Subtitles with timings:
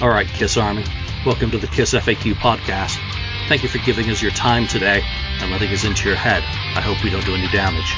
[0.00, 0.82] All right, Kiss Army,
[1.26, 2.96] welcome to the Kiss FAQ podcast.
[3.48, 6.42] Thank you for giving us your time today and letting us into your head.
[6.74, 7.94] I hope we don't do any damage.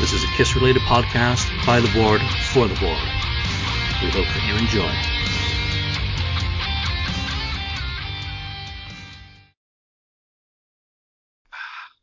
[0.00, 2.20] This is a Kiss related podcast by the board
[2.50, 2.98] for the board.
[4.02, 5.15] We hope that you enjoy.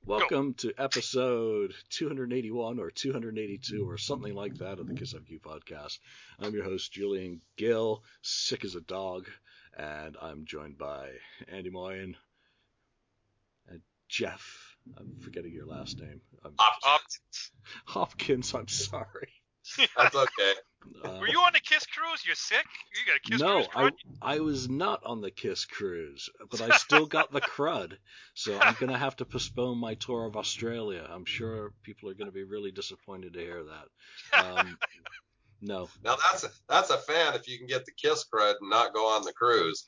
[0.06, 6.00] Welcome to episode 281 or 282 or something like that of the Kiss FAQ podcast.
[6.42, 9.30] I'm your host, Julian Gill, sick as a dog,
[9.78, 11.08] and I'm joined by
[11.48, 12.18] Andy Moyen
[13.70, 14.76] and Jeff.
[14.98, 16.20] I'm forgetting your last name.
[16.44, 17.52] I'm Hopkins.
[17.86, 19.30] Hopkins, I'm sorry.
[19.98, 20.54] That's okay.
[21.04, 22.26] Uh, Were you on the Kiss cruise?
[22.26, 22.66] You're sick?
[22.94, 23.92] You got a Kiss no, cruise I, crud?
[24.22, 27.94] I was not on the Kiss cruise, but I still got the crud.
[28.34, 31.08] So I'm going to have to postpone my tour of Australia.
[31.10, 34.46] I'm sure people are going to be really disappointed to hear that.
[34.46, 34.78] Um,
[35.66, 38.70] no, Now that's a, that's a fan if you can get the kiss crud and
[38.70, 39.86] not go on the cruise.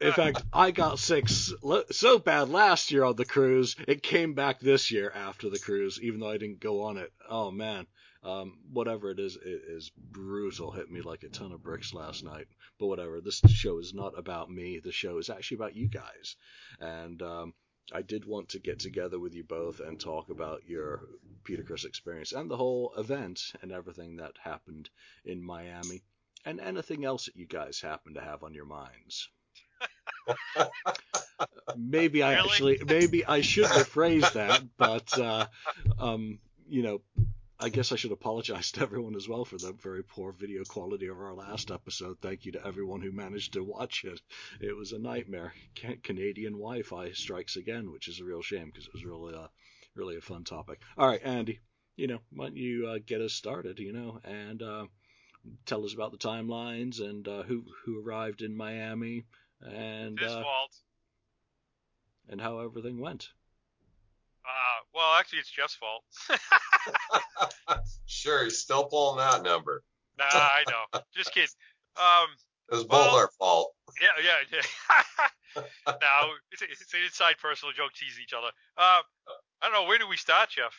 [0.00, 4.60] In fact, I got sick so bad last year on the cruise, it came back
[4.60, 7.12] this year after the cruise, even though I didn't go on it.
[7.28, 7.86] Oh man,
[8.24, 10.70] um, whatever it is, it is brutal.
[10.72, 12.46] Hit me like a ton of bricks last night.
[12.78, 13.20] But whatever.
[13.20, 14.80] This show is not about me.
[14.82, 16.36] The show is actually about you guys.
[16.80, 17.54] And um,
[17.92, 21.02] I did want to get together with you both and talk about your
[21.44, 24.88] Peter Criss experience and the whole event and everything that happened
[25.24, 26.02] in Miami
[26.46, 29.28] and anything else that you guys happen to have on your minds.
[31.76, 32.44] maybe I Really?
[32.48, 35.46] actually, maybe I should rephrase that, but uh,
[35.98, 37.00] um, you know,
[37.58, 41.06] I guess I should apologize to everyone as well for the very poor video quality
[41.06, 42.18] of our last episode.
[42.20, 44.20] Thank you to everyone who managed to watch it.
[44.60, 45.54] It was a nightmare.
[45.76, 49.50] Ca- Canadian Wi-Fi strikes again, which is a real shame because it was really, a
[49.94, 50.80] really a fun topic.
[50.96, 51.60] All right, Andy,
[51.96, 54.86] you know, why don't you uh, get us started, you know, and uh,
[55.66, 59.24] tell us about the timelines and uh, who who arrived in Miami
[59.60, 60.44] and uh,
[62.28, 63.30] and how everything went.
[64.44, 66.04] Uh, well, actually, it's Jeff's fault.
[68.06, 69.82] Sure, he's still pulling that number.
[70.18, 71.00] nah, I know.
[71.14, 71.48] Just kidding.
[71.96, 72.28] Um,
[72.70, 73.72] It was both Well- our fault.
[74.00, 74.60] yeah, yeah,
[75.56, 75.62] yeah.
[75.86, 78.48] now, it's, it's an inside personal joke, teasing each other.
[78.76, 79.00] Uh,
[79.62, 79.84] I don't know.
[79.88, 80.74] Where do we start, Jeff?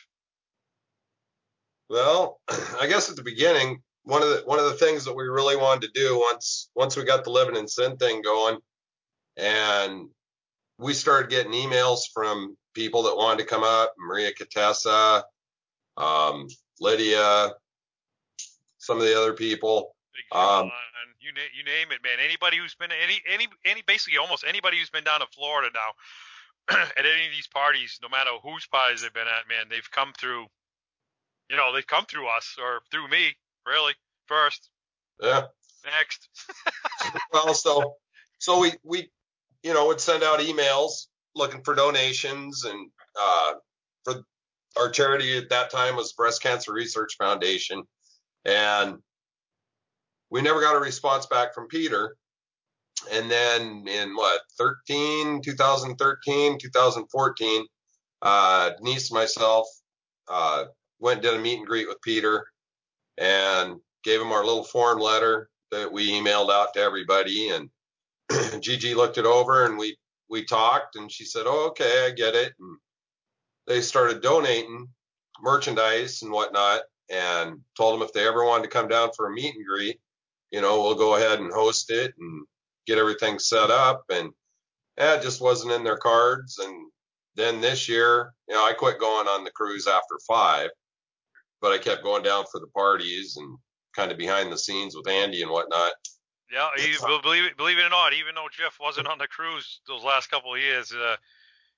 [1.89, 2.39] Well,
[2.79, 5.55] I guess at the beginning, one of the one of the things that we really
[5.57, 8.57] wanted to do once once we got the living in sin thing going,
[9.37, 10.09] and
[10.77, 15.23] we started getting emails from people that wanted to come up, Maria Catessa,
[15.97, 16.47] um,
[16.79, 17.53] Lydia,
[18.77, 19.95] some of the other people.
[20.31, 20.71] Um,
[21.19, 22.19] you na- you name it, man.
[22.23, 26.77] Anybody who's been any any any basically almost anybody who's been down to Florida now
[26.97, 30.13] at any of these parties, no matter whose parties they've been at, man, they've come
[30.19, 30.45] through.
[31.49, 33.93] You know, they've come through us or through me, really.
[34.25, 34.69] First,
[35.21, 35.45] Yeah.
[35.85, 36.27] next.
[37.33, 37.95] well, so
[38.39, 39.09] so we we
[39.65, 42.89] you know would send out emails looking for donations and
[43.19, 43.53] uh,
[44.05, 44.21] for
[44.77, 47.81] our charity at that time was Breast Cancer Research Foundation,
[48.45, 48.97] and
[50.29, 52.15] we never got a response back from Peter.
[53.11, 57.65] And then in what 13, 2013, 2014,
[58.21, 59.67] uh, Denise and myself
[60.27, 60.65] uh,
[60.99, 62.45] went and did a meet and greet with Peter
[63.17, 67.69] and gave him our little form letter that we emailed out to everybody and
[68.61, 69.97] Gigi looked it over and we
[70.29, 72.77] we talked and she said, "Oh, okay, I get it." And
[73.67, 74.87] they started donating
[75.41, 79.31] merchandise and whatnot and told them if they ever wanted to come down for a
[79.33, 79.99] meet and greet,
[80.51, 82.45] you know, we'll go ahead and host it and
[82.87, 84.31] get everything set up and
[84.97, 86.89] that just wasn't in their cards and
[87.35, 90.69] then this year, you know, I quit going on the cruise after 5,
[91.61, 93.57] but I kept going down for the parties and
[93.95, 95.91] kind of behind the scenes with Andy and whatnot.
[96.55, 99.81] Yeah, he, believe it, believe it or not, even though Jeff wasn't on the cruise
[99.89, 101.17] those last couple of years, uh,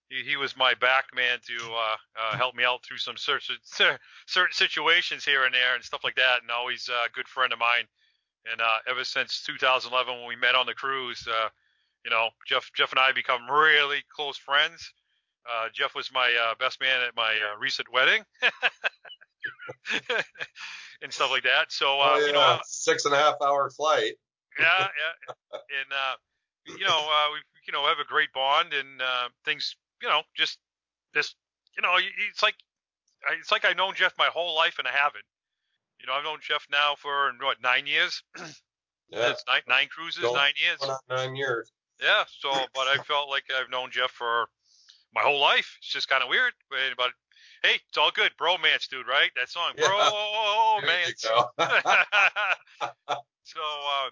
[0.08, 3.58] he, he was my back man to uh, uh, help me out through some certain
[4.28, 6.44] certain situations here and there and stuff like that.
[6.44, 7.88] And always uh, a good friend of mine.
[8.52, 11.50] And uh, ever since 2011, when we met on the cruise, uh,
[12.06, 14.94] you know, Jeff Jeff and I become really close friends.
[15.50, 18.22] Uh, Jeff was my uh, best man at my uh, recent wedding.
[21.02, 21.72] and stuff like that.
[21.72, 24.14] So, uh, oh, yeah, you know, six and a half hour flight.
[24.60, 26.16] Yeah, yeah, and uh,
[26.78, 30.22] you know, uh, we you know have a great bond and uh, things, you know,
[30.36, 30.58] just
[31.14, 31.36] this,
[31.76, 31.96] you know,
[32.30, 32.56] it's like
[33.40, 35.24] it's like I've known Jeff my whole life and I haven't.
[36.00, 38.22] You know, I've known Jeff now for what nine years.
[39.10, 40.82] Yeah, It's nine nine cruises, Going- nine years.
[41.10, 41.72] nine years.
[42.02, 42.26] Yeah.
[42.42, 44.48] So, but I felt like I've known Jeff for
[45.16, 45.78] my whole life.
[45.80, 46.52] It's just kind of weird.
[46.70, 47.12] But,
[47.64, 49.08] hey, it's all good, bromance, dude.
[49.08, 49.32] Right?
[49.38, 49.88] That song, Yeah.
[49.88, 50.82] bromance.
[50.84, 53.16] There you go.
[53.46, 54.10] so uh,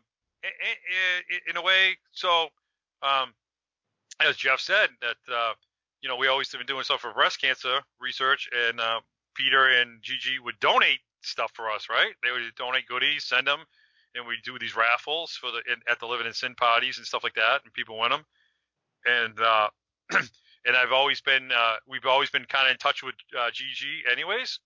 [1.50, 2.48] in a way, so
[3.02, 3.34] um,
[4.20, 5.54] as Jeff said, that uh,
[6.02, 9.00] you know we always have been doing stuff for breast cancer research, and uh,
[9.36, 12.14] Peter and Gigi would donate stuff for us, right?
[12.24, 13.60] They would donate goodies, send them,
[14.16, 17.06] and we do these raffles for the in, at the Living in Sin parties and
[17.06, 18.26] stuff like that, and people win them.
[19.06, 19.70] And uh,
[20.66, 24.04] and I've always been uh, we've always been kind of in touch with uh, Gigi,
[24.12, 24.60] anyways.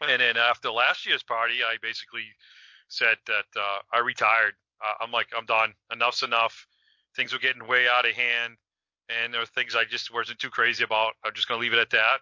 [0.00, 2.24] And then after last year's party, I basically
[2.88, 4.54] said that uh, I retired.
[4.80, 5.74] Uh, I'm like I'm done.
[5.92, 6.66] Enough's enough.
[7.16, 8.56] Things were getting way out of hand,
[9.08, 11.12] and there were things I just wasn't too crazy about.
[11.24, 12.18] I'm just gonna leave it at that.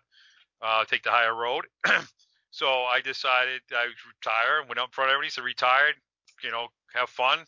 [0.61, 1.65] Uh, take the higher road.
[2.51, 5.31] so I decided I would retire and went up in front of everybody.
[5.31, 5.95] So retired,
[6.45, 7.41] you know, have fun.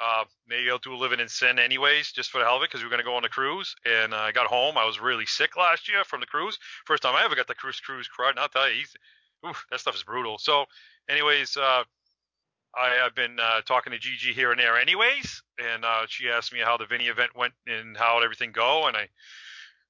[0.00, 2.70] Uh, maybe I'll do a living in sin anyways, just for the hell of it,
[2.70, 3.74] because we are going to go on the cruise.
[3.84, 4.78] And uh, I got home.
[4.78, 6.58] I was really sick last year from the cruise.
[6.84, 8.30] First time I ever got the cruise cruise crud.
[8.30, 8.84] And I'll tell you,
[9.46, 10.38] ooh, that stuff is brutal.
[10.38, 10.66] So,
[11.08, 11.82] anyways, uh,
[12.74, 15.42] I have been uh, talking to Gigi here and there, anyways.
[15.58, 18.96] And uh, she asked me how the Vinnie event went and how everything go, and
[18.96, 19.08] I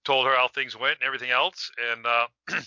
[0.05, 1.71] told her how things went and everything else.
[1.93, 2.27] And uh,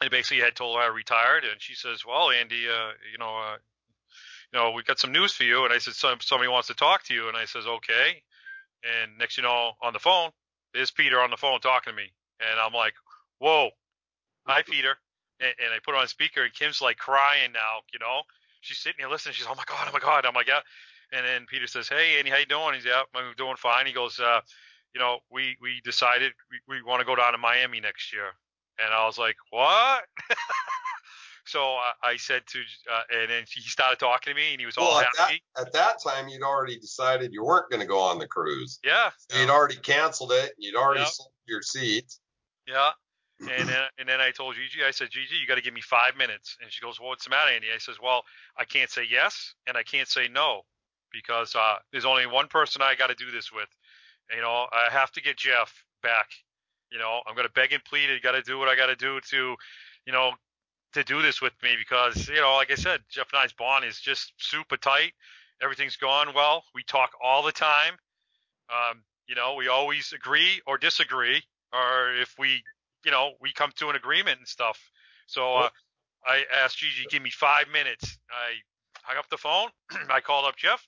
[0.00, 3.36] I basically had told her I retired, and she says, "Well, Andy, uh, you know,
[3.36, 3.56] uh,
[4.52, 6.74] you know, we got some news for you." And I said, Some, "Somebody wants to
[6.74, 8.22] talk to you." And I says, "Okay."
[8.84, 10.30] And next, you know, on the phone
[10.74, 12.94] is Peter on the phone talking to me, and I'm like,
[13.38, 13.70] "Whoa,
[14.46, 14.96] hi, Peter."
[15.40, 18.22] And, and I put on speaker, and Kim's like crying now, you know.
[18.62, 19.34] She's sitting here listening.
[19.34, 20.62] She's, "Oh my god, oh my god, oh my god."
[21.12, 23.92] And then Peter says, "Hey, Andy, how you doing?" He's, "Yeah, I'm doing fine." He
[23.92, 24.40] goes, uh,
[24.94, 28.30] "You know, we we decided we, we want to go down to Miami next year."
[28.82, 30.04] And I was like, "What?"
[31.44, 34.66] So I, I said to, uh, and then he started talking to me, and he
[34.66, 35.42] was well, all at happy.
[35.56, 38.78] That, at that time, you'd already decided you weren't going to go on the cruise.
[38.84, 39.10] Yeah.
[39.28, 40.52] So you'd already canceled it.
[40.58, 42.20] You'd already sold your seats.
[42.66, 42.90] Yeah.
[43.50, 45.80] And then, and then I told Gigi, I said, Gigi, you got to give me
[45.80, 46.56] five minutes.
[46.62, 47.68] And she goes, well, what's the matter, Andy?
[47.74, 48.22] I says, well,
[48.56, 50.62] I can't say yes and I can't say no
[51.12, 53.68] because uh, there's only one person I got to do this with.
[54.30, 56.28] And, you know, I have to get Jeff back.
[56.90, 58.10] You know, I'm going to beg and plead.
[58.10, 59.56] I got to do what I got to do to,
[60.06, 60.32] you know,
[60.92, 63.84] to do this with me because you know, like I said, Jeff and I's bond
[63.84, 65.12] is just super tight.
[65.62, 66.64] Everything's gone well.
[66.74, 67.94] We talk all the time.
[68.68, 71.42] Um, you know, we always agree or disagree,
[71.72, 72.62] or if we,
[73.04, 74.78] you know, we come to an agreement and stuff.
[75.26, 75.68] So uh,
[76.24, 78.18] I asked Gigi, give me five minutes.
[78.30, 78.52] I
[79.02, 79.68] hung up the phone.
[80.10, 80.86] I called up Jeff.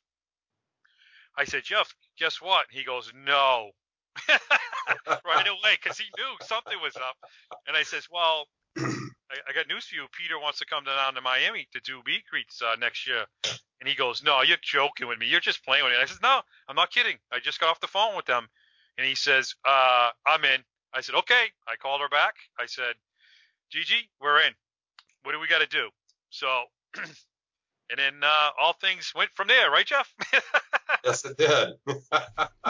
[1.36, 2.66] I said, Jeff, guess what?
[2.70, 3.70] He goes, no.
[5.08, 7.16] right away because he knew something was up.
[7.66, 8.46] And I says, well,
[8.78, 10.06] I, I, got news for you.
[10.12, 13.24] Peter wants to come down to Miami to do beat greets uh, next year.
[13.80, 15.26] And he goes, No, you're joking with me.
[15.26, 15.98] You're just playing with me.
[16.00, 17.16] I says, No, I'm not kidding.
[17.32, 18.48] I just got off the phone with them.
[18.98, 20.60] And he says, uh, I'm in.
[20.94, 21.46] I said, Okay.
[21.66, 22.34] I called her back.
[22.58, 22.94] I said,
[23.70, 24.52] Gigi, we're in.
[25.22, 25.88] What do we got to do?
[26.30, 26.64] So,
[26.96, 30.12] and then uh, all things went from there, right, Jeff?
[31.04, 31.74] yes, it did.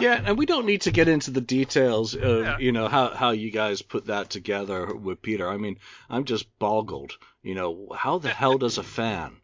[0.01, 2.59] yeah, and we don't need to get into the details of yeah.
[2.59, 5.49] you know how how you guys put that together with Peter.
[5.49, 5.79] I mean,
[6.09, 7.19] I'm just boggled.
[7.43, 9.37] You know, how the hell does a fan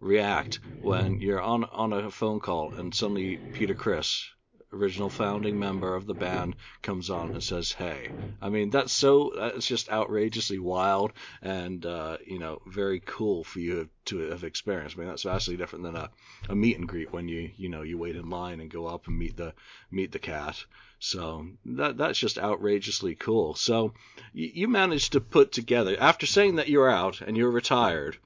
[0.00, 4.30] react when you're on on a phone call and suddenly Peter Criss
[4.72, 9.32] original founding member of the band, comes on and says, "Hey." I mean, that's so
[9.34, 11.12] that's just outrageously wild
[11.42, 14.96] and uh, you know very cool for you to have experienced.
[14.96, 16.10] I mean, that's vastly different than a,
[16.48, 19.08] a meet and greet when you you know you wait in line and go up
[19.08, 19.54] and meet the
[19.90, 20.64] meet the cat.
[21.00, 23.54] So that that's just outrageously cool.
[23.54, 23.92] So
[24.32, 28.18] you, you managed to put together after saying that you're out and you're retired.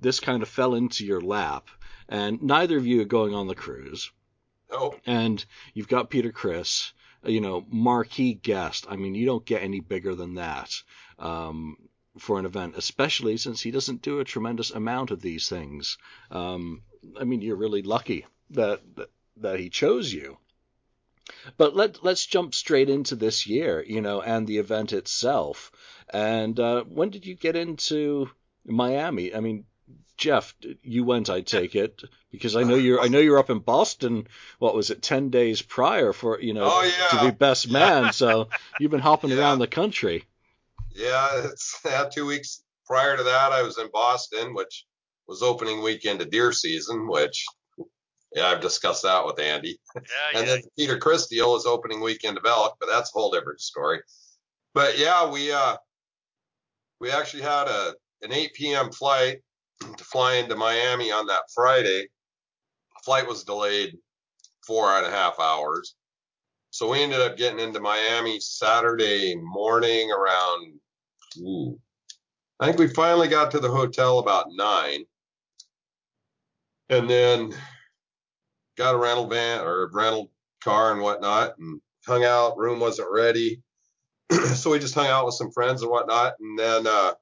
[0.00, 1.68] This kind of fell into your lap,
[2.08, 4.10] and neither of you are going on the cruise.
[4.72, 4.94] Oh.
[5.06, 6.92] And you've got Peter Criss,
[7.24, 8.86] you know, marquee guest.
[8.88, 10.72] I mean, you don't get any bigger than that
[11.18, 11.76] um,
[12.18, 15.98] for an event, especially since he doesn't do a tremendous amount of these things.
[16.30, 16.82] Um,
[17.20, 20.38] I mean, you're really lucky that, that that he chose you.
[21.56, 25.72] But let let's jump straight into this year, you know, and the event itself.
[26.10, 28.30] And uh, when did you get into
[28.64, 29.34] Miami?
[29.34, 29.64] I mean,
[30.22, 33.58] Jeff, you went, I take it, because I know you're I know you're up in
[33.58, 34.28] Boston.
[34.60, 37.18] What was it, ten days prior for you know oh, yeah.
[37.18, 38.12] to be best man?
[38.12, 38.48] so
[38.78, 39.38] you've been hopping yeah.
[39.38, 40.24] around the country.
[40.94, 44.86] Yeah, it's yeah, two weeks prior to that, I was in Boston, which
[45.26, 47.44] was opening weekend of deer season, which
[48.32, 49.80] yeah, I've discussed that with Andy.
[49.96, 50.02] Yeah,
[50.38, 50.54] and yeah.
[50.54, 54.02] then Peter Criss deal was opening weekend of elk, but that's a whole different story.
[54.72, 55.78] But yeah, we uh
[57.00, 58.92] we actually had a an 8 p.m.
[58.92, 59.40] flight
[59.96, 62.08] to fly into Miami on that Friday.
[63.04, 63.98] Flight was delayed
[64.66, 65.94] four and a half hours.
[66.70, 70.72] So we ended up getting into Miami Saturday morning around,
[71.38, 71.78] ooh,
[72.60, 75.04] I think we finally got to the hotel about nine.
[76.88, 77.52] And then
[78.76, 80.30] got a rental van or rental
[80.62, 82.58] car and whatnot, and hung out.
[82.58, 83.62] Room wasn't ready,
[84.54, 87.12] so we just hung out with some friends and whatnot, and then uh,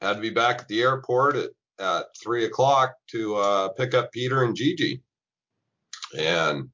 [0.00, 4.12] had to be back at the airport at at three o'clock to uh, pick up
[4.12, 5.02] Peter and Gigi,
[6.18, 6.68] and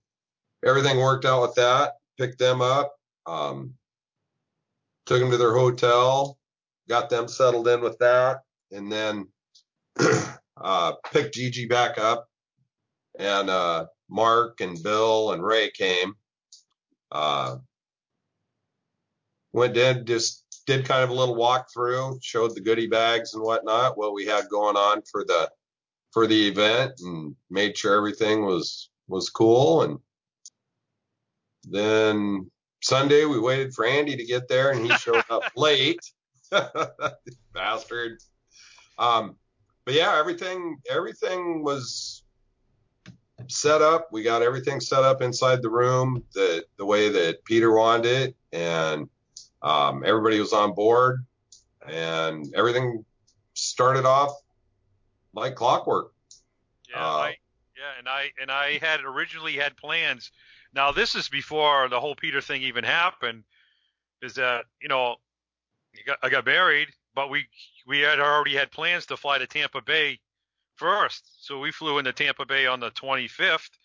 [0.65, 1.95] everything worked out with that.
[2.19, 2.95] Picked them up,
[3.27, 3.75] um,
[5.07, 6.39] took them to their hotel,
[6.89, 8.39] got them settled in with that,
[8.73, 9.29] and then
[10.57, 12.29] uh, picked Gigi back up,
[13.19, 16.15] and uh, Mark and Bill and Ray came.
[17.11, 17.57] Uh,
[19.53, 23.97] went in, just did kind of a little walkthrough, showed the goodie bags and whatnot,
[23.97, 25.51] what we had going on for the
[26.13, 29.83] for the event, and made sure everything was was cool.
[29.83, 29.99] And
[31.65, 32.51] then
[32.83, 36.01] Sunday we waited for Andy to get there, and he showed up late.
[37.55, 38.19] Bastard.
[38.99, 39.37] Um,
[39.87, 42.25] but yeah, everything everything was
[43.49, 44.09] set up.
[44.13, 48.37] We got everything set up inside the room the the way that Peter wanted it,
[48.53, 49.09] and
[49.63, 51.25] um, everybody was on board,
[51.87, 53.05] and everything
[53.55, 54.33] started off
[55.35, 56.13] like clockwork.
[56.91, 57.37] Yeah, uh, I,
[57.77, 60.31] yeah, and I and I had originally had plans.
[60.75, 63.45] Now this is before the whole Peter thing even happened.
[64.23, 65.17] Is that you know,
[66.07, 67.47] got, I got married, but we
[67.87, 70.19] we had already had plans to fly to Tampa Bay
[70.77, 71.45] first.
[71.45, 73.79] So we flew into Tampa Bay on the 25th to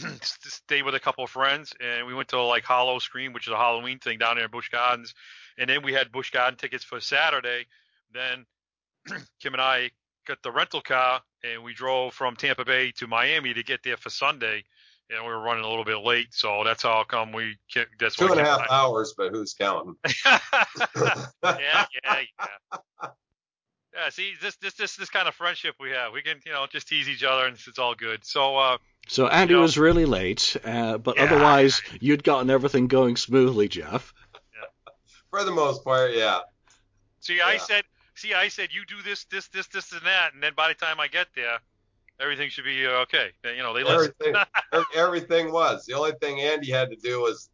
[0.22, 3.56] stay with a couple of friends, and we went to like Howl-O-Scream, which is a
[3.56, 5.14] Halloween thing down there in Busch Gardens,
[5.58, 7.66] and then we had Busch Garden tickets for Saturday.
[8.12, 8.46] Then
[9.40, 9.90] Kim and I
[10.26, 13.96] got the rental car, and we drove from Tampa Bay to Miami to get there
[13.96, 14.64] for Sunday.
[15.12, 17.56] And we were running a little bit late, so that's how come we.
[17.98, 19.96] That's two and a half hours, but who's counting?
[20.24, 20.36] yeah,
[21.42, 23.08] yeah, yeah.
[23.94, 26.12] Yeah, see, this this this this kind of friendship we have.
[26.12, 28.24] We can, you know, just tease each other and it's, all good.
[28.24, 28.78] So uh
[29.08, 33.16] So Andy you know, was really late, uh, but yeah, otherwise you'd gotten everything going
[33.16, 34.14] smoothly, Jeff.
[34.34, 34.92] Yeah.
[35.30, 36.40] For the most part, yeah.
[37.20, 37.46] See, yeah.
[37.46, 40.52] I said see, I said you do this, this, this, this, and that, and then
[40.56, 41.58] by the time I get there,
[42.20, 43.30] everything should be uh, okay.
[43.44, 43.82] You know, they.
[43.82, 44.34] Everything,
[44.94, 45.86] everything was.
[45.86, 47.48] The only thing Andy had to do was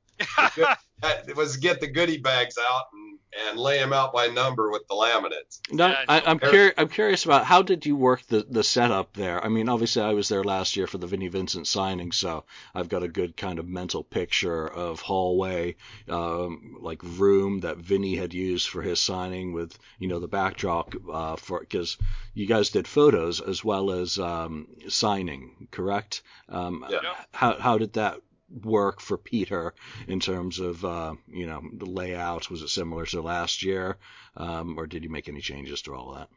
[1.34, 3.05] was get the goodie bags out and,
[3.48, 5.60] and lay them out by number with the laminates.
[5.70, 6.74] No, I, am curious.
[6.76, 9.44] I'm curious about how did you work the the setup there?
[9.44, 12.88] I mean, obviously I was there last year for the Vinnie Vincent signing, so I've
[12.88, 15.76] got a good kind of mental picture of hallway,
[16.08, 20.94] um, like room that Vinnie had used for his signing with you know the backdrop
[21.12, 21.96] uh, for because
[22.34, 26.22] you guys did photos as well as um, signing, correct?
[26.48, 27.00] Um, yeah.
[27.32, 28.20] How how did that
[28.62, 29.74] work for Peter
[30.06, 32.50] in terms of uh, you know the layout?
[32.50, 33.96] Was it similar to last year,
[34.36, 36.28] um, or did you make any changes to all of that?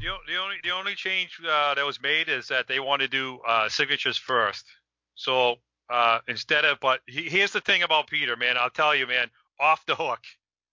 [0.00, 3.08] The, the only the only change uh, that was made is that they want to
[3.08, 4.64] do uh, signatures first.
[5.14, 5.56] So
[5.90, 8.56] uh, instead of, but he, here's the thing about Peter, man.
[8.58, 9.28] I'll tell you, man,
[9.58, 10.20] off the hook.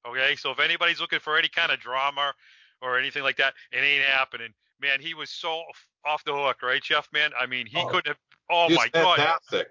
[0.07, 2.33] Okay, so if anybody's looking for any kind of drama
[2.81, 4.53] or anything like that, it ain't happening.
[4.79, 5.63] Man, he was so
[6.05, 7.07] off the hook, right, Jeff?
[7.11, 8.17] Man, I mean, he oh, couldn't have.
[8.49, 9.49] Oh my fantastic.
[9.51, 9.65] god,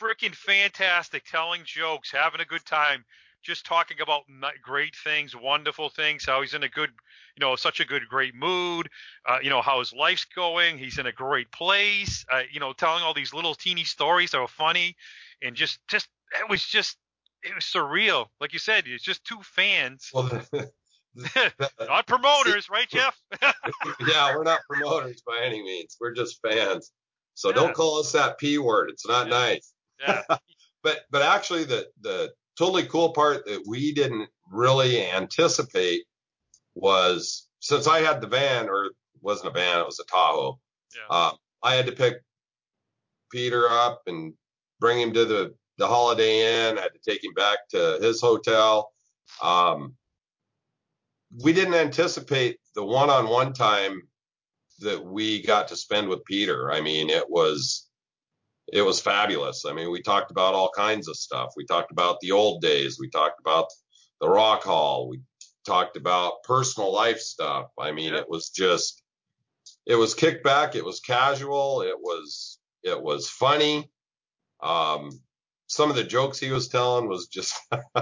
[0.00, 3.04] freaking fantastic, telling jokes, having a good time,
[3.42, 4.22] just talking about
[4.62, 6.90] great things, wonderful things, how he's in a good,
[7.36, 8.88] you know, such a good, great mood,
[9.28, 12.72] uh, you know, how his life's going, he's in a great place, uh, you know,
[12.72, 14.96] telling all these little teeny stories that were funny,
[15.42, 16.08] and just, just,
[16.40, 16.96] it was just,
[17.42, 18.26] it was surreal.
[18.40, 20.10] Like you said, it's just two fans.
[20.12, 20.42] Well,
[21.80, 23.16] not promoters, right, Jeff?
[24.08, 25.96] yeah, we're not promoters by any means.
[26.00, 26.90] We're just fans.
[27.34, 27.56] So yeah.
[27.56, 28.90] don't call us that P word.
[28.90, 29.38] It's not yeah.
[29.38, 29.73] nice.
[30.00, 30.22] Yeah.
[30.82, 36.04] but but actually the the totally cool part that we didn't really anticipate
[36.74, 40.58] was since I had the van or it wasn't a van, it was a Tahoe.
[40.94, 41.16] Yeah.
[41.16, 41.32] Uh,
[41.62, 42.16] I had to pick
[43.32, 44.34] Peter up and
[44.80, 46.78] bring him to the the Holiday Inn.
[46.78, 48.92] I had to take him back to his hotel.
[49.42, 49.94] Um,
[51.42, 54.02] we didn't anticipate the one-on-one time
[54.80, 56.70] that we got to spend with Peter.
[56.70, 57.88] I mean, it was
[58.74, 59.64] it was fabulous.
[59.64, 61.52] I mean, we talked about all kinds of stuff.
[61.56, 62.98] We talked about the old days.
[62.98, 63.68] We talked about
[64.20, 65.08] the rock hall.
[65.08, 65.20] We
[65.64, 67.68] talked about personal life stuff.
[67.78, 69.00] I mean, it was just,
[69.86, 70.74] it was kickback.
[70.74, 71.82] It was casual.
[71.82, 73.88] It was, it was funny.
[74.60, 75.20] Um,
[75.68, 77.54] some of the jokes he was telling was just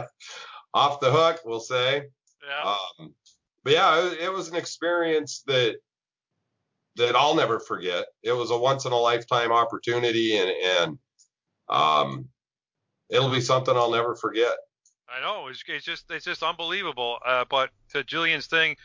[0.75, 2.05] off the hook, we'll say.
[2.49, 2.75] Yeah.
[2.99, 3.15] Um,
[3.63, 5.77] but yeah, it, it was an experience that
[6.97, 8.07] that I'll never forget.
[8.23, 10.99] It was a once in a lifetime opportunity, and and
[11.69, 12.29] um,
[13.09, 14.55] it'll be something I'll never forget.
[15.09, 17.19] I know it's, it's just it's just unbelievable.
[17.25, 18.03] Uh, but to
[18.47, 18.77] thing,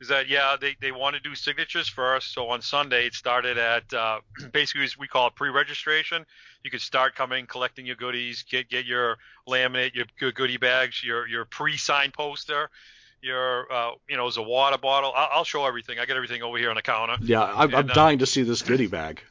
[0.00, 2.34] is that yeah they, they want to do signatures first.
[2.34, 4.20] So on Sunday it started at uh,
[4.52, 6.26] basically we call it pre-registration.
[6.64, 11.02] You could start coming collecting your goodies, get get your laminate, your, your goodie bags,
[11.02, 12.68] your your pre-signed poster.
[13.22, 15.12] Your, uh, you know, as a water bottle.
[15.14, 15.98] I'll, I'll show everything.
[15.98, 17.16] I got everything over here on the counter.
[17.20, 19.22] Yeah, I'm, I'm And, uh, dying to see this goodie bag.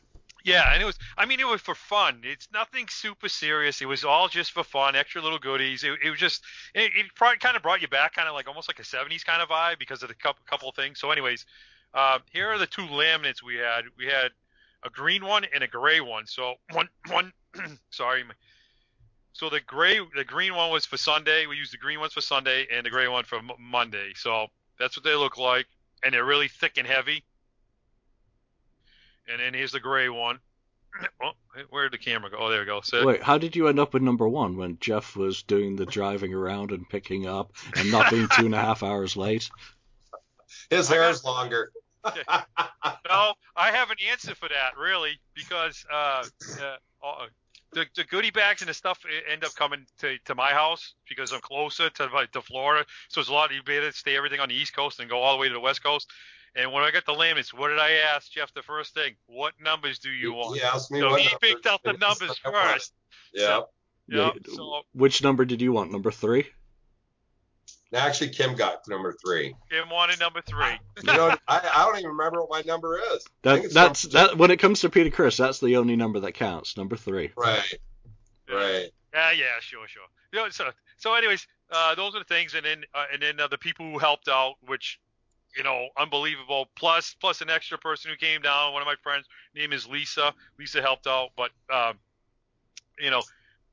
[0.43, 0.97] Yeah, and it was.
[1.17, 2.21] I mean, it was for fun.
[2.23, 3.81] It's nothing super serious.
[3.81, 5.83] It was all just for fun, extra little goodies.
[5.83, 6.41] It, it was just.
[6.73, 9.23] It, it probably kind of brought you back, kind of like almost like a '70s
[9.23, 10.99] kind of vibe because of the couple, couple of things.
[10.99, 11.45] So, anyways,
[11.93, 13.83] uh, here are the two laminates we had.
[13.97, 14.31] We had
[14.83, 16.25] a green one and a gray one.
[16.25, 17.33] So one one.
[17.91, 18.23] sorry.
[19.33, 21.45] My- So the gray, the green one was for Sunday.
[21.47, 24.13] We used the green ones for Sunday, and the gray one for M- Monday.
[24.15, 24.47] So
[24.79, 25.67] that's what they look like,
[26.03, 27.23] and they're really thick and heavy.
[29.27, 30.39] And then here's the gray one.
[31.23, 31.31] Oh,
[31.69, 32.37] where did the camera go?
[32.37, 32.81] Oh, there we go.
[32.81, 35.85] So, Wait, how did you end up with number one when Jeff was doing the
[35.85, 39.49] driving around and picking up and not being two and a half hours late?
[40.69, 41.71] His hair's longer.
[42.05, 46.23] no, I have an answer for that, really, because uh,
[46.61, 47.25] uh, uh,
[47.73, 48.99] the, the goodie bags and the stuff
[49.31, 52.85] end up coming to, to my house because I'm closer to to Florida.
[53.09, 55.33] So it's a lot easier to stay everything on the East Coast and go all
[55.33, 56.09] the way to the West Coast.
[56.55, 59.15] And when I got the laments, what did I ask Jeff the first thing?
[59.27, 60.57] What numbers do you want?
[60.57, 62.71] He asked me so what he numbers picked out the numbers that I want.
[62.73, 62.93] first.
[63.33, 63.61] Yeah.
[64.07, 65.91] Yeah, Yeah, so Which number did you want?
[65.91, 66.47] Number three?
[67.93, 69.53] Actually, Kim got number three.
[69.69, 70.79] Kim wanted number three.
[71.03, 73.27] You know, I, I don't even remember what my number is.
[73.41, 74.37] That, that's number that.
[74.37, 76.77] When it comes to Peter Criss, that's the only number that counts.
[76.77, 77.27] Number three.
[77.27, 77.33] two.
[77.35, 77.73] Right.
[78.49, 78.89] Right.
[79.13, 80.03] Yeah, yeah, sure, sure.
[80.31, 83.39] You know, so, so, anyways, uh, those are the things, and then, uh, and then
[83.41, 84.99] uh, the people who helped out, which,
[85.57, 86.69] you know, unbelievable.
[86.75, 88.71] Plus, plus an extra person who came down.
[88.71, 90.33] One of my friends, name is Lisa.
[90.57, 91.95] Lisa helped out, but, um,
[92.99, 93.21] you know,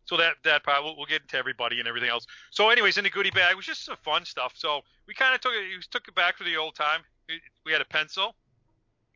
[0.09, 2.27] so that that part we'll, we'll get into everybody and everything else.
[2.51, 4.53] So, anyways, in the goodie bag was just some fun stuff.
[4.57, 7.01] So we kind of took it, we took it back to the old time.
[7.29, 8.35] We- We had a pencil,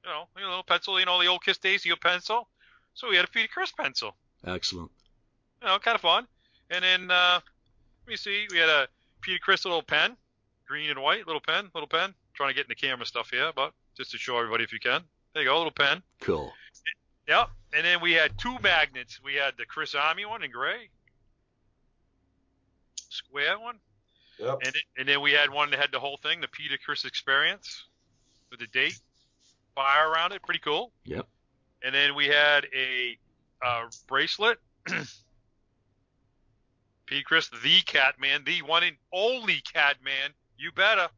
[0.05, 2.49] you know, a little pencil, you know, the old Kiss days, you a pencil.
[2.95, 4.15] So we had a Peter Criss pencil
[4.47, 4.91] Excellent.
[5.63, 6.27] you know, kind of fun.
[6.71, 7.41] And then uh,
[8.07, 8.89] let me see, we had a
[9.23, 10.17] Peter Criss little pen,
[10.69, 12.13] green and white little pen, little pen.
[12.35, 14.81] trying to get in the camera stuff here, but just to show everybody if you
[14.81, 15.03] can.
[15.33, 16.03] There you go, little pen.
[16.21, 16.53] Cool.
[17.29, 17.51] Yep.
[17.75, 19.21] And then we had two magnets.
[19.25, 20.89] We had the Criss Army one in gray,
[23.09, 23.79] square one,
[24.39, 24.59] Yep.
[24.65, 27.05] and it, and then we had one that had the whole thing, the Peter Criss
[27.05, 27.85] Experience,
[28.51, 28.99] with the date,
[29.75, 30.93] fire around it, pretty cool.
[31.05, 31.27] Yep.
[31.83, 33.19] And then we had a
[33.65, 34.59] uh, bracelet.
[37.07, 37.23] P.
[37.23, 40.33] Criss, the Catman, the one and only Catman.
[40.57, 41.09] You better.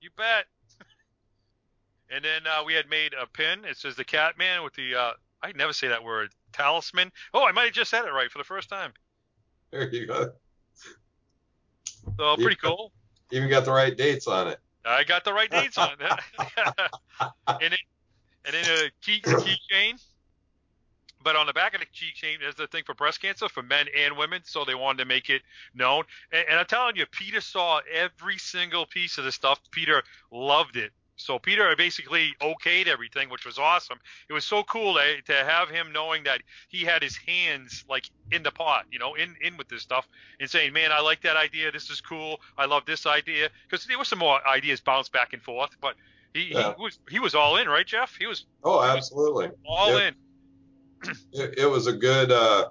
[0.00, 0.44] You bet.
[2.10, 3.64] and then uh, we had made a pin.
[3.64, 7.12] It says the Catman with the, uh, I never say that word, talisman.
[7.32, 8.92] Oh, I might have just said it right for the first time.
[9.70, 10.32] There you go.
[12.18, 12.70] So pretty Yeah.
[12.70, 12.92] cool.
[13.32, 14.58] Even got the right dates on it.
[14.84, 16.20] I got the right dates on it.
[17.62, 17.80] and it,
[18.44, 20.00] and then a key keychain.
[21.22, 23.86] But on the back of the keychain, there's the thing for breast cancer for men
[23.96, 25.42] and women, so they wanted to make it
[25.74, 26.04] known.
[26.32, 29.60] And, and I'm telling you, Peter saw every single piece of the stuff.
[29.70, 30.92] Peter loved it.
[31.20, 33.98] So Peter basically okayed everything, which was awesome.
[34.28, 38.08] It was so cool to, to have him knowing that he had his hands like
[38.32, 40.08] in the pot, you know, in in with this stuff,
[40.40, 41.70] and saying, "Man, I like that idea.
[41.70, 42.40] This is cool.
[42.56, 45.94] I love this idea." Because there were some more ideas bounced back and forth, but
[46.34, 46.74] he, Yeah.
[46.76, 48.16] he was he was all in, right, Jeff?
[48.18, 49.50] He was Oh, absolutely.
[49.66, 50.14] all in.
[51.32, 52.68] It, it was a good, uh,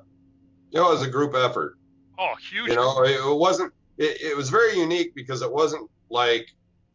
[0.72, 1.78] you know, it was a group effort.
[2.18, 2.70] Oh, huge.
[2.70, 3.74] You know, it, it wasn't.
[3.98, 6.48] It, it was very unique because it wasn't like,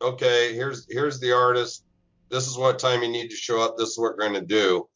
[0.04, 1.84] okay, here's here's the artist.
[2.30, 3.76] This is what time you need to show up.
[3.76, 4.88] This is what we're going to do.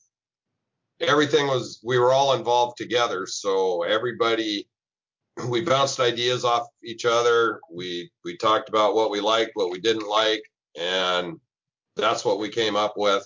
[1.00, 1.80] Everything was.
[1.84, 4.68] We were all involved together, so everybody.
[5.46, 7.60] We bounced ideas off each other.
[7.70, 10.42] We we talked about what we liked, what we didn't like,
[10.76, 11.38] and
[11.94, 13.24] that's what we came up with.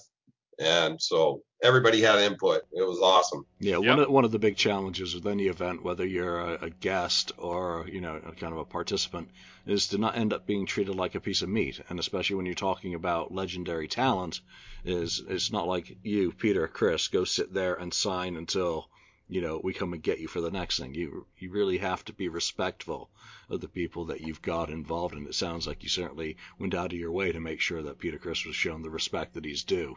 [0.59, 2.63] And so everybody had input.
[2.73, 3.47] It was awesome.
[3.61, 3.89] Yeah, Yep.
[3.89, 7.33] one of one of the big challenges with any event, whether you're a, a guest
[7.39, 9.29] or you know a kind of a participant,
[9.67, 11.81] is to not end up being treated like a piece of meat.
[11.89, 14.41] And especially when you're talking about legendary talent,
[14.85, 18.89] is it's not like you, Peter, Criss, go sit there and sign until
[19.29, 20.95] you know we come and get you for the next thing.
[20.95, 23.09] You you really have to be respectful
[23.49, 26.93] of the people that you've got involved, and it sounds like you certainly went out
[26.93, 29.63] of your way to make sure that Peter Criss was shown the respect that he's
[29.65, 29.97] due.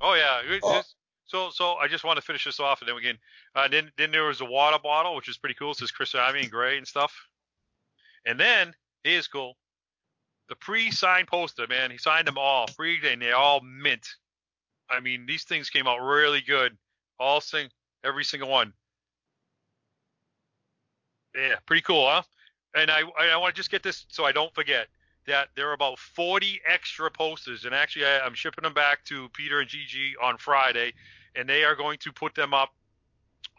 [0.00, 0.58] Oh yeah.
[0.62, 0.82] Oh.
[1.26, 3.18] So so I just want to finish this off, and then we can.
[3.54, 5.72] Uh, then then there was a water bottle, which is pretty cool.
[5.72, 7.14] It says Criss Army in gray and stuff.
[8.26, 9.56] And then here's cool.
[10.48, 11.90] The pre-signed poster, man.
[11.90, 14.06] He signed them all free, and they're all mint.
[14.90, 16.76] I mean, these things came out really good.
[17.18, 17.68] All sing,
[18.04, 18.72] every single one.
[21.34, 22.22] Yeah, pretty cool, huh?
[22.74, 24.88] And I, I want to just get this so I don't forget.
[25.26, 29.28] That there are about 40 extra posters, and actually I, I'm shipping them back to
[29.30, 30.94] Peter and Gigi on Friday,
[31.36, 32.70] and they are going to put them up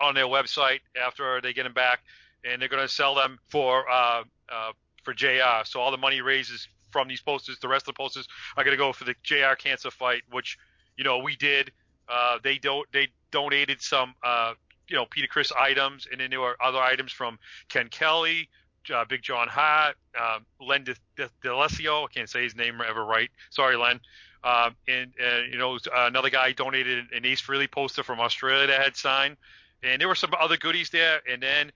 [0.02, 2.02] on their website after they get them back,
[2.44, 4.72] and they're going to sell them for uh, uh,
[5.04, 5.64] for JR.
[5.66, 8.74] So all the money raises from these posters, the rest of the posters are going
[8.74, 10.58] to go for the JR cancer fight, which
[10.98, 11.72] you know we did.
[12.08, 14.54] Uh, they don't they donated some uh,
[14.88, 18.50] you know Peter Criss items, and then there were other items from Ken Kelly,
[18.92, 22.06] uh, Big John Hart, um, Len De- De- D'Alessio.
[22.06, 23.30] I can't say his name ever right.
[23.50, 24.00] Sorry, Len.
[24.44, 28.82] Um, and, and you know another guy donated an Ace Frehley poster from Australia that
[28.82, 29.38] had signed,
[29.82, 31.22] and there were some other goodies there.
[31.30, 31.72] And then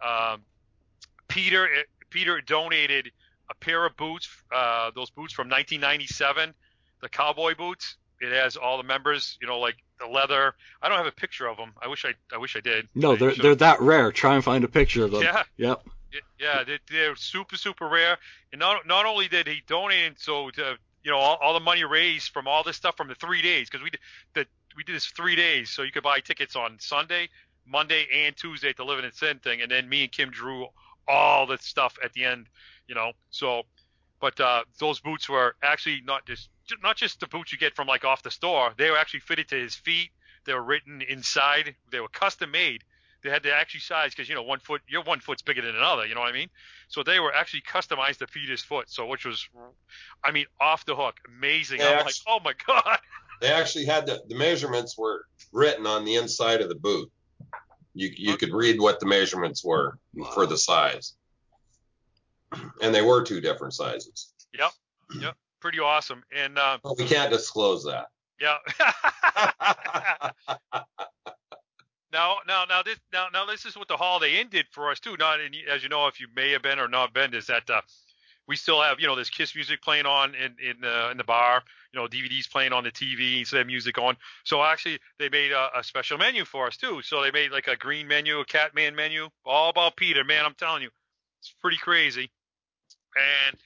[0.00, 0.42] um,
[1.28, 1.68] Peter
[2.10, 3.10] Peter donated
[3.50, 6.54] a pair of boots, uh, those boots from 1997,
[7.00, 7.96] the cowboy boots.
[8.20, 10.54] It has all the members, you know, like the leather.
[10.80, 11.72] I don't have a picture of them.
[11.80, 12.88] I wish I, I wish I did.
[12.94, 14.10] No, they're they're that rare.
[14.10, 15.22] Try and find a picture of them.
[15.22, 15.42] Yeah.
[15.58, 15.86] Yep.
[16.38, 18.18] Yeah, they, they're super super rare.
[18.52, 21.84] And not not only did he donate, so to you know all, all the money
[21.84, 24.00] raised from all this stuff from the three days because we did
[24.34, 27.28] the we did this three days, so you could buy tickets on Sunday,
[27.66, 30.66] Monday, and Tuesday at the Living in Sin thing, and then me and Kim drew
[31.08, 32.46] all the stuff at the end,
[32.86, 33.12] you know.
[33.30, 33.62] So,
[34.20, 36.50] but uh, those boots were actually not just
[36.82, 38.72] not just the boots you get from like off the store.
[38.76, 40.10] They were actually fitted to his feet.
[40.44, 41.74] They were written inside.
[41.90, 42.84] They were custom made.
[43.26, 45.74] They had to actually size because you know one foot your one foot's bigger than
[45.74, 46.06] another.
[46.06, 46.48] You know what I mean?
[46.86, 48.88] So they were actually customized to fit his foot.
[48.88, 49.48] So which was,
[50.22, 51.80] I mean, off the hook, amazing.
[51.80, 52.98] Yeah, I'm like, oh my god.
[53.42, 57.10] They actually had the, the measurements were written on the inside of the boot.
[57.92, 59.98] You you could read what the measurements were
[60.32, 61.16] for the size,
[62.80, 64.32] and they were two different sizes.
[64.56, 64.70] Yep,
[65.20, 66.22] yep, pretty awesome.
[66.34, 68.06] And uh, But we can't disclose that.
[68.40, 68.56] yeah.
[72.12, 75.00] Now, now, now this, now, now this is what the Holiday Inn did for us
[75.00, 75.16] too.
[75.18, 77.68] Not, and as you know, if you may have been or not been, is that
[77.68, 77.80] uh,
[78.46, 81.24] we still have, you know, this Kiss music playing on in in the in the
[81.24, 81.62] bar.
[81.92, 84.16] You know, DVDs playing on the TV, so they have music on.
[84.44, 87.00] So actually, they made a, a special menu for us too.
[87.02, 90.22] So they made like a green menu, a Catman menu, all about Peter.
[90.22, 90.90] Man, I'm telling you,
[91.40, 92.30] it's pretty crazy.
[93.16, 93.58] And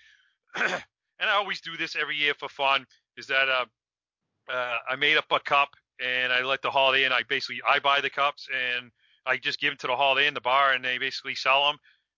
[1.21, 2.87] and I always do this every year for fun.
[3.17, 3.65] Is that uh,
[4.53, 5.71] uh, I made up a cup
[6.05, 7.13] and I let the Holiday Inn.
[7.13, 8.91] I basically I buy the cups and
[9.27, 11.77] I just give them to the Holiday Inn, the bar, and they basically sell them.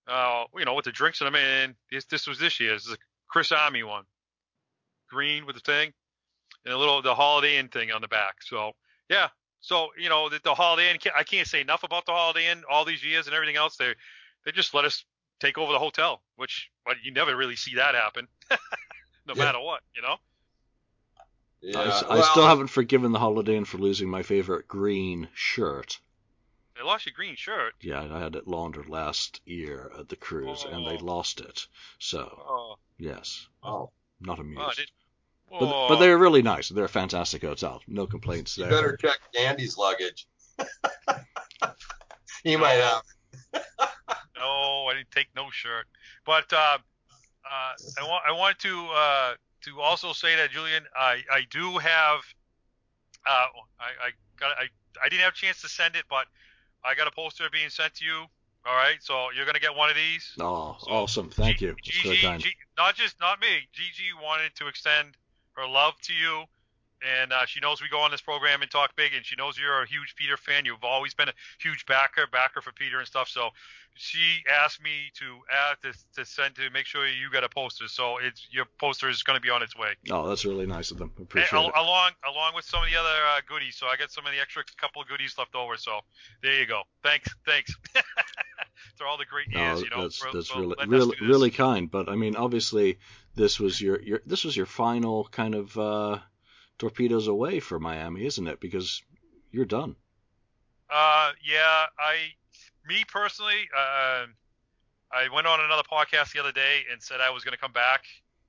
[0.08, 1.36] Uh, you know, with the drinks in them.
[1.36, 2.72] And this this was this year.
[2.74, 4.04] This is a Criss Army one,
[5.08, 5.92] green with the thing,
[6.64, 8.36] and a little the Holiday Inn thing on the back.
[8.42, 8.72] So
[9.08, 9.28] yeah.
[9.60, 10.98] So you know the, the Holiday Inn.
[11.16, 12.62] I can't say enough about the Holiday Inn.
[12.68, 13.94] All these years and everything else, they
[14.44, 15.04] they just let us
[15.40, 18.58] take over the hotel, which but you never really see that happen, no
[19.34, 19.44] Yeah.
[19.44, 20.16] matter what, you know.
[21.62, 21.78] Yeah.
[21.78, 25.28] I, s- I well, still haven't forgiven the Holiday Inn for losing my favorite green
[25.34, 26.00] shirt.
[26.76, 27.74] They lost your green shirt.
[27.80, 31.04] Yeah, I had it laundered last year at the cruise, and they Oh.
[31.04, 31.66] lost it.
[31.98, 34.60] So Oh, yes, Oh, not amused.
[34.64, 34.90] oh, did.
[35.50, 35.88] but, Oh.
[35.88, 36.68] but they're really nice.
[36.70, 37.80] They're a fantastic hotel.
[37.86, 38.72] No complaints you there.
[38.72, 40.26] better check Andy's luggage.
[42.42, 43.02] he might have.
[44.36, 45.86] No, I didn't take no shirt.
[46.26, 46.56] But uh,
[47.48, 51.78] uh, I want I want to uh, to also say that Julian, I I do
[51.78, 52.20] have
[53.26, 53.46] uh,
[53.80, 54.68] I I got I
[55.04, 56.26] I didn't have a chance to send it, but
[56.84, 58.26] I got a poster being sent to you.
[58.64, 60.32] All right, so you're gonna get one of these.
[60.38, 61.30] Oh, So, awesome!
[61.30, 61.76] Thank G- you.
[61.82, 62.38] Gigi.
[62.38, 63.68] G- not just not me.
[63.72, 65.16] Gigi wanted to extend
[65.56, 66.44] her love to you,
[67.20, 69.58] and uh, she knows we go on this program and talk big, and she knows
[69.58, 70.64] you're a huge Peter fan.
[70.64, 73.28] You've always been a huge backer, backer for Peter and stuff.
[73.28, 73.50] So
[73.94, 77.88] she asked me to add to, to send to make sure you got a poster.
[77.88, 79.90] So it's your poster is going to be on its way.
[80.10, 81.12] Oh, that's really nice of them.
[81.20, 81.74] Appreciate al- it.
[81.76, 83.76] along along with some of the other uh, goodies.
[83.76, 85.76] So I got some of the extra couple of goodies left over.
[85.76, 86.00] So
[86.42, 86.82] there you go.
[87.02, 87.74] Thanks, thanks.
[88.96, 90.02] for all the great years, No, you know.
[90.02, 91.90] that's for- that's for really really really kind.
[91.90, 92.98] But I mean, obviously,
[93.34, 96.18] this was your your this was your final kind of uh,
[96.82, 98.58] torpedoes away for Miami, isn't it?
[98.58, 99.02] Because
[99.52, 99.94] you're done.
[100.90, 102.34] Uh, yeah, I,
[102.88, 104.26] me personally, uh,
[105.12, 107.72] I went on another podcast the other day and said I was going to come
[107.72, 108.02] back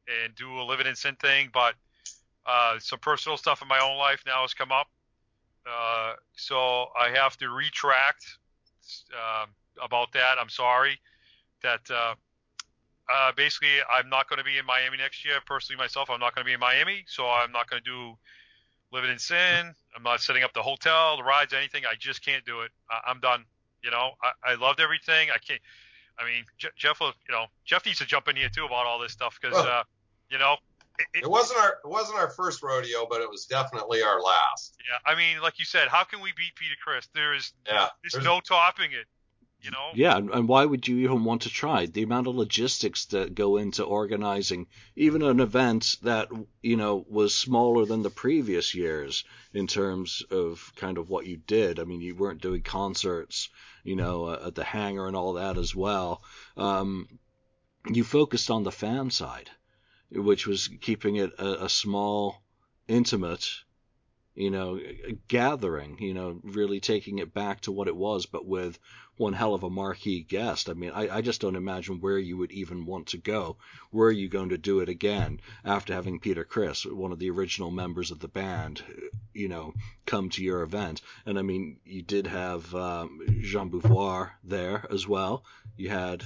[0.07, 1.75] and do a living in sin thing, but
[2.47, 4.87] uh, some personal stuff in my own life now has come up,
[5.69, 8.25] uh, so I have to retract
[9.13, 10.37] um, about that.
[10.39, 10.97] I'm sorry
[11.61, 11.81] that.
[13.11, 15.35] Uh, basically, I'm not going to be in Miami next year.
[15.45, 18.17] Personally, myself, I'm not going to be in Miami, so I'm not going to do
[18.91, 19.73] living in sin.
[19.95, 21.83] I'm not setting up the hotel, the rides, anything.
[21.85, 22.71] I just can't do it.
[22.89, 23.43] I, I'm done.
[23.83, 25.29] You know, I, I loved everything.
[25.33, 25.59] I can't.
[26.17, 28.85] I mean, Je- Jeff, will, you know, Jeff needs to jump in here too about
[28.85, 29.83] all this stuff because, Well- uh,
[30.29, 30.55] you know,
[30.99, 34.21] it, it, It wasn't our it wasn't our first rodeo, but it was definitely our
[34.21, 34.77] last.
[34.87, 35.11] yeah.
[35.11, 37.09] I mean, like you said, how can we beat Peter Criss?
[37.15, 37.89] There is Yeah.
[38.03, 39.07] there's There's- no topping it.
[39.63, 39.91] You know.
[39.93, 41.85] Yeah, and why would you even want to try?
[41.85, 46.27] The amount of logistics that go into organizing even an event that
[46.61, 49.23] you know was smaller than the previous years
[49.53, 51.79] in terms of kind of what you did.
[51.79, 53.47] I mean, you weren't doing concerts,
[53.85, 56.21] you know, uh, at the hangar and all that as well.
[56.57, 57.07] Um,
[57.89, 59.49] you focused on the fan side,
[60.11, 62.43] which was keeping it a, a small,
[62.89, 63.47] intimate
[64.35, 64.79] you know,
[65.27, 68.79] gathering, you know, really taking it back to what it was, but with
[69.15, 70.69] one hell of a marquee guest.
[70.69, 73.57] I mean, I, I just don't imagine where you would even want to go.
[73.91, 77.29] Where are you going to do it again after having Peter Criss, one of the
[77.29, 78.83] original members of the band,
[79.33, 79.75] you know,
[80.07, 81.01] come to your event?
[81.27, 85.43] And I mean, you did have um, Jean Beauvoir there as well.
[85.77, 86.23] You had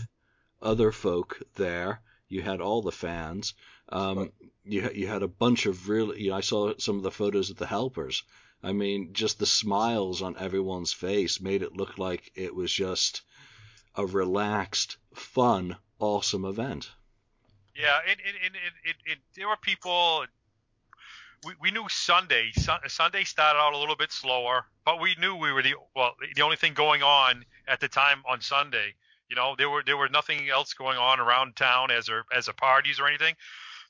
[0.62, 2.02] other folk there.
[2.30, 3.54] You had all the fans.
[3.90, 4.32] Um,
[4.66, 6.24] you you had a bunch of really.
[6.24, 8.24] You know, I saw some of the photos of the helpers.
[8.64, 13.22] I mean, just the smiles on everyone's face made it look like it was just
[13.96, 16.90] a relaxed, fun, awesome event.
[17.76, 20.26] Yeah, and, and, and, and, there were people.
[21.46, 22.52] We, we knew Sunday.
[22.88, 26.42] Sunday started out a little bit slower, but we knew we were the well the
[26.42, 28.96] only thing going on at the time on Sunday.
[29.30, 32.48] You know, there were there were nothing else going on around town as a as
[32.48, 33.36] a parties or anything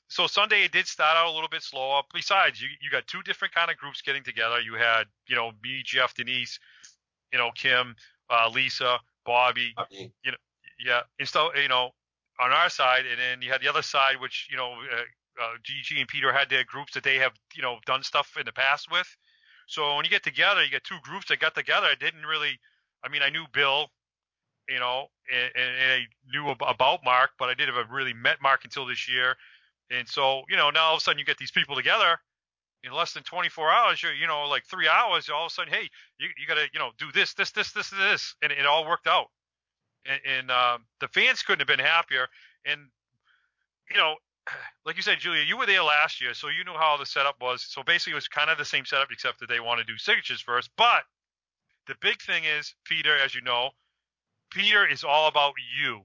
[0.08, 2.02] so Sunday it did start out a little bit slower.
[2.12, 4.60] Besides, you you got two different kind of groups getting together.
[4.60, 6.58] You had you know me, Jeff, Denise,
[7.32, 7.94] you know Kim,
[8.30, 9.74] uh, Lisa, Bobby,
[10.24, 10.38] you know
[10.84, 11.90] yeah, and so you know
[12.40, 15.54] on our side, and then you had the other side, which you know uh, uh,
[15.62, 18.52] GG and Peter had their groups that they have you know done stuff in the
[18.52, 19.08] past with.
[19.66, 21.86] So when you get together, you get two groups that got together.
[21.86, 22.58] I didn't really,
[23.04, 23.88] I mean, I knew Bill,
[24.66, 28.64] you know, and, and I knew about Mark, but I didn't have really met Mark
[28.64, 29.36] until this year.
[29.90, 32.18] And so, you know, now all of a sudden you get these people together
[32.84, 35.72] in less than 24 hours, you're, you know, like three hours, all of a sudden,
[35.72, 38.34] hey, you, you got to, you know, do this, this, this, this, this.
[38.42, 39.26] And it all worked out.
[40.06, 42.28] And, and uh, the fans couldn't have been happier.
[42.64, 42.80] And,
[43.90, 44.14] you know,
[44.86, 47.36] like you said, Julia, you were there last year, so you knew how the setup
[47.40, 47.64] was.
[47.68, 49.98] So basically, it was kind of the same setup, except that they want to do
[49.98, 50.70] signatures first.
[50.76, 51.02] But
[51.86, 53.70] the big thing is, Peter, as you know,
[54.50, 56.02] Peter is all about you.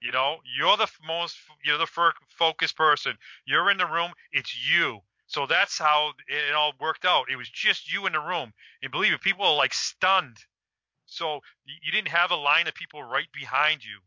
[0.00, 1.88] You know, you're the most, you're the
[2.28, 3.14] focused person.
[3.46, 4.12] You're in the room.
[4.32, 5.00] It's you.
[5.26, 7.30] So that's how it all worked out.
[7.30, 8.52] It was just you in the room.
[8.82, 10.38] And believe it, people are like stunned.
[11.06, 13.98] So you didn't have a line of people right behind you,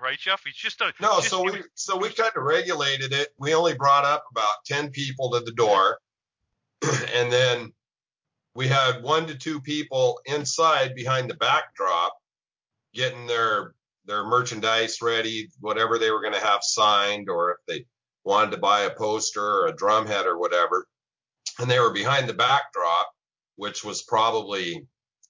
[0.00, 0.42] right, Jeff?
[0.46, 1.16] It's just a no.
[1.16, 3.30] Just, so we so we kind of regulated it.
[3.36, 5.98] We only brought up about ten people to the door,
[7.14, 7.72] and then
[8.54, 12.16] we had one to two people inside behind the backdrop
[12.94, 13.74] getting their
[14.06, 17.84] their merchandise ready, whatever they were going to have signed, or if they
[18.24, 20.86] wanted to buy a poster or a drum head or whatever.
[21.58, 23.10] And they were behind the backdrop,
[23.56, 24.86] which was probably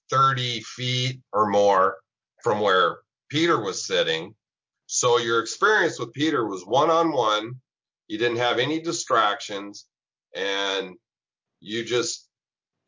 [0.09, 1.97] 30 feet or more
[2.43, 4.35] from where Peter was sitting.
[4.87, 7.53] So your experience with Peter was one on one.
[8.07, 9.85] You didn't have any distractions
[10.35, 10.95] and
[11.61, 12.27] you just,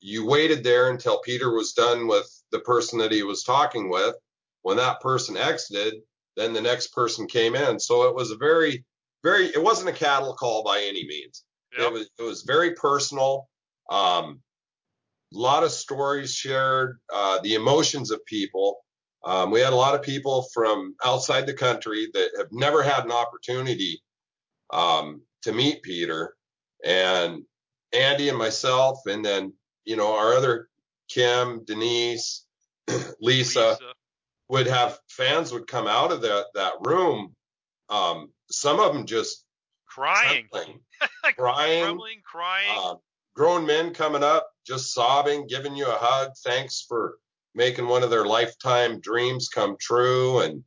[0.02, 4.16] you waited there until Peter was done with the person that he was talking with
[4.64, 5.96] when that person exited,
[6.36, 7.80] then the next person came in.
[7.80, 8.84] So it was a very,
[9.24, 11.44] very, it wasn't a cattle call by any means.
[11.78, 11.88] Yep.
[11.88, 13.48] It was, it was very personal.
[13.92, 14.42] Um,
[15.34, 18.80] a lot of stories shared, uh, the emotions of people.
[19.26, 23.06] Um, we had a lot of people from outside the country that have never had
[23.06, 24.02] an opportunity
[24.72, 26.36] um, to meet Peter,
[26.84, 27.44] and
[27.94, 29.54] Andy and myself, and then
[29.86, 30.68] you know our other
[31.10, 32.46] Kim, Denise,
[33.22, 33.80] Lisa, Lisa
[34.50, 37.36] would have fans would come out of that that room.
[37.90, 39.46] Um, some of them just
[39.88, 40.48] crying,
[41.38, 42.78] crying, Trembling, crying.
[42.78, 42.96] Uh,
[43.36, 46.32] grown men coming up, just sobbing, giving you a hug.
[46.44, 47.18] Thanks for
[47.56, 50.40] making one of their lifetime dreams come true.
[50.40, 50.64] And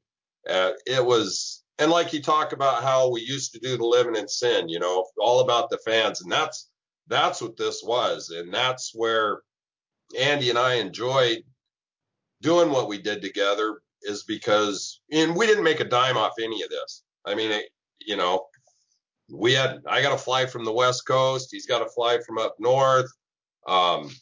[0.49, 4.17] uh, it was, and like you talk about how we used to do the living
[4.17, 6.69] in sin, you know, all about the fans, and that's
[7.09, 9.43] that's what this was, and that's where
[10.19, 11.45] Andy and I enjoyed
[12.47, 16.63] doing what we did together is because, and we didn't make a dime off any
[16.63, 17.03] of this.
[17.27, 17.65] I mean, it,
[17.99, 18.47] you know,
[19.29, 21.49] we had, I got to fly from the West Coast.
[21.51, 23.11] He's got to fly from up north.
[23.67, 24.15] Um,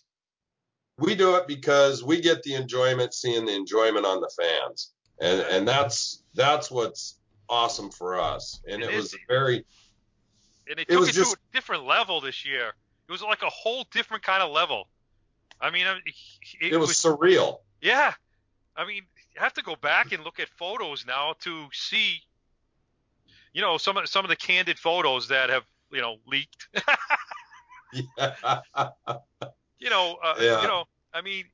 [0.96, 4.92] we do it because we get the enjoyment seeing the enjoyment on the fans.
[5.20, 7.18] And, and that's, that's what's
[7.50, 8.62] awesome for us.
[8.66, 9.66] And it, it was very,
[10.66, 12.72] and it, it was it just, to a different level this year.
[13.06, 14.88] It was like a whole different kind of level.
[15.60, 17.58] I mean, it, it was, was surreal.
[17.80, 18.12] Yeah,
[18.76, 19.02] I mean,
[19.34, 22.20] you have to go back and look at photos now to see,
[23.52, 26.68] you know, some of some of the candid photos that have you know leaked.
[27.92, 28.60] yeah.
[29.80, 30.62] You know, uh, yeah.
[30.62, 31.44] you know, I mean,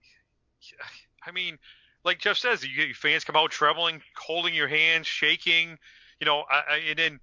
[1.26, 1.58] I mean,
[2.04, 5.76] like Jeff says, you fans come out trembling, holding your hands, shaking,
[6.20, 7.20] you know, I, I, and then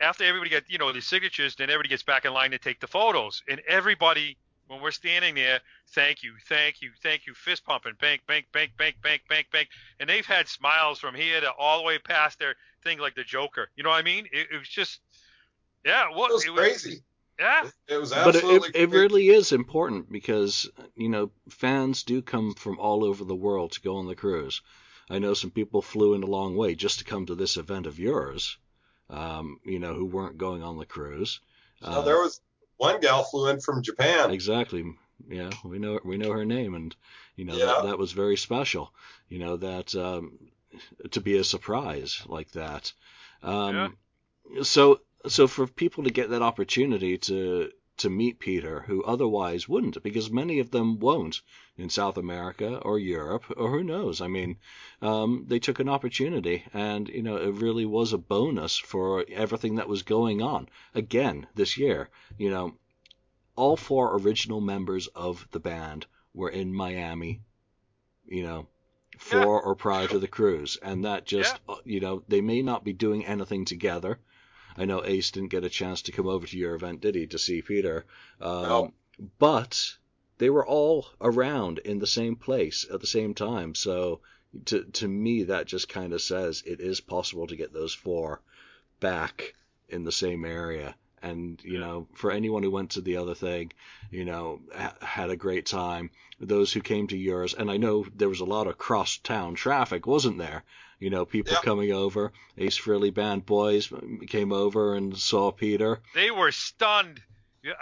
[0.00, 2.80] after everybody got, you know, the signatures, then everybody gets back in line to take
[2.80, 5.60] the photos, and everybody when we're standing there,
[5.94, 9.68] thank you, thank you, thank you, fist pumping, bank, bank, bank, bank, bank, bank, bank,
[10.00, 13.24] and they've had smiles from here to all the way past their thing like the
[13.24, 13.68] Joker.
[13.76, 14.26] You know what I mean?
[14.32, 15.00] It, it was just,
[15.84, 17.02] yeah, what It was it crazy.
[17.38, 18.68] yeah, It was But it, absolutely.
[18.70, 23.34] it, it really is important because you know fans do come from all over the
[23.36, 24.62] world to go on the cruise.
[25.08, 27.86] I know some people flew in a long way just to come to this event
[27.86, 28.58] of yours.
[29.08, 31.40] Um, you know, who weren't going on the cruise.
[31.80, 32.40] No, there was
[32.78, 34.30] one gal flew in from Japan.
[34.30, 34.84] Exactly.
[35.28, 36.94] Yeah, we know we know her name, and
[37.36, 37.66] you know Yeah.
[37.66, 38.92] that, that was very special.
[39.28, 40.38] You know that um,
[41.10, 42.92] to be a surprise like that.
[43.42, 43.96] Um,
[44.62, 50.02] So so for people to get that opportunity to to meet Peter, who otherwise wouldn't,
[50.02, 51.40] because many of them won't
[51.76, 54.20] in South America or Europe or who knows.
[54.20, 54.58] I mean,
[55.02, 59.76] um, they took an opportunity, and you know it really was a bonus for everything
[59.76, 60.68] that was going on.
[60.94, 62.74] Again, this year, you know,
[63.56, 67.40] all four original members of the band were in Miami,
[68.26, 68.66] you know,
[69.18, 69.44] for Yeah.
[69.44, 72.92] or prior to the cruise, and that just, uh, you know, they may not be
[72.92, 74.18] doing anything together.
[74.76, 77.26] I know Ace didn't get a chance to come over to your event, did he,
[77.28, 78.04] to see Peter?
[78.40, 78.92] Um, No.
[79.38, 79.96] But
[80.38, 84.20] they were all around in the same place at the same time, so
[84.66, 88.40] to to me that just kind of says it is possible to get those four
[89.00, 89.54] back
[89.88, 90.94] in the same area.
[91.22, 93.72] And you know, for anyone who went to the other thing,
[94.10, 96.10] you know, ha- had a great time.
[96.38, 99.54] Those who came to yours, and I know there was a lot of cross town
[99.54, 100.64] traffic, wasn't there?
[100.98, 101.60] You know, people Yeah.
[101.62, 102.32] coming over.
[102.56, 103.92] Ace Frehley Band boys
[104.28, 106.00] came over and saw Peter.
[106.14, 107.22] they were stunned.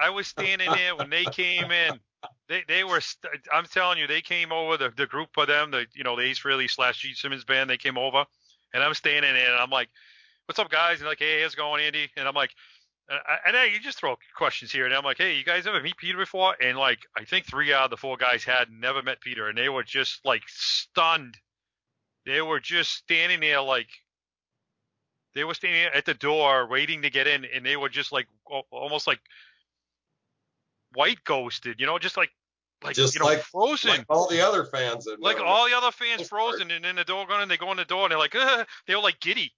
[0.01, 2.01] I was standing there when they came in.
[2.49, 3.01] They they were.
[3.01, 4.77] St- I'm telling you, they came over.
[4.79, 7.69] The the group of them, the you know the Ace Frehley slash Gene Simmons band,
[7.69, 8.25] they came over,
[8.73, 9.91] and I'm standing there, and I'm like,
[10.47, 12.51] "What's up, guys?" And they're like, "Hey, how's it going, Andy?" And I'm like.
[13.07, 15.67] And I, and I, you just throw questions here, and I'm like, "Hey, you guys
[15.67, 18.71] ever meet Peter before?" And like, I think three out of the four guys had
[18.71, 21.37] never met Peter, and they were just like stunned.
[22.27, 23.89] They were just standing there, like
[25.35, 28.29] they were standing at the door waiting to get in, and they were just like
[28.71, 29.21] almost like
[30.95, 32.31] white ghosted, you know, just like
[32.83, 33.91] like Just you know like- frozen.
[33.91, 35.09] Like all the other fans.
[35.19, 37.77] Like all the other fans frozen, and then the door going, and they go in
[37.77, 39.53] the door, and they're like, "Ugh," they were like giddy,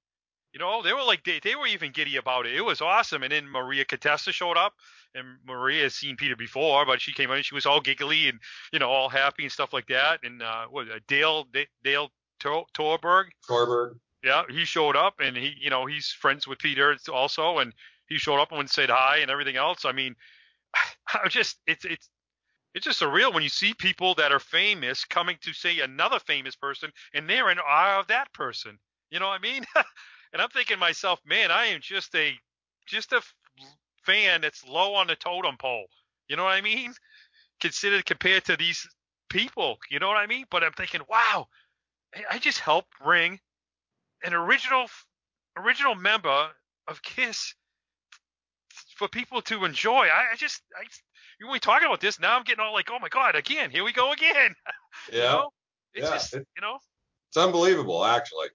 [0.57, 2.55] you know, they were like they, they were even giddy about it.
[2.55, 3.22] It was awesome.
[3.22, 4.72] And then Maria Catesta showed up,
[5.14, 8.29] and Maria has seen Peter before, but she came in, and she was all giggly
[8.31, 8.40] and
[8.72, 10.20] you know all happy and stuff like that.
[10.22, 11.46] And uh, what uh, Dale
[11.85, 13.99] Dale Tor- Torberg, Torberg.
[14.22, 17.72] yeah, he showed up, and he you know he's friends with Peter also, and
[18.09, 19.85] he showed up and said hi and everything else.
[19.85, 20.14] I mean,
[21.14, 22.09] I just it's it's
[22.77, 26.55] it's just surreal when you see people that are famous coming to see another famous
[26.55, 28.79] person and they're in awe of that person.
[29.11, 29.64] You know what I mean?
[30.35, 32.35] and I'm thinking to myself, man, I am just a
[32.87, 33.22] just a
[34.05, 35.87] fan that's low on the totem pole.
[36.29, 36.92] You know what I mean?
[37.61, 38.87] Considered compared to these
[39.31, 39.79] people.
[39.90, 40.44] You know what I mean?
[40.51, 41.49] But I'm thinking, wow,
[42.31, 43.40] I- just helped bring
[44.24, 44.87] an original
[45.57, 46.48] original member
[46.88, 47.55] of Kiss
[48.96, 50.07] for people to enjoy.
[50.07, 50.85] I, I just I
[51.40, 53.85] when we talking about this now, I'm getting all like, oh my god, again, here
[53.85, 54.55] we go again.
[55.12, 55.16] Yeah.
[55.18, 55.50] You know?
[55.94, 56.79] It's Yeah, just you know,
[57.29, 58.48] It's unbelievable, actually.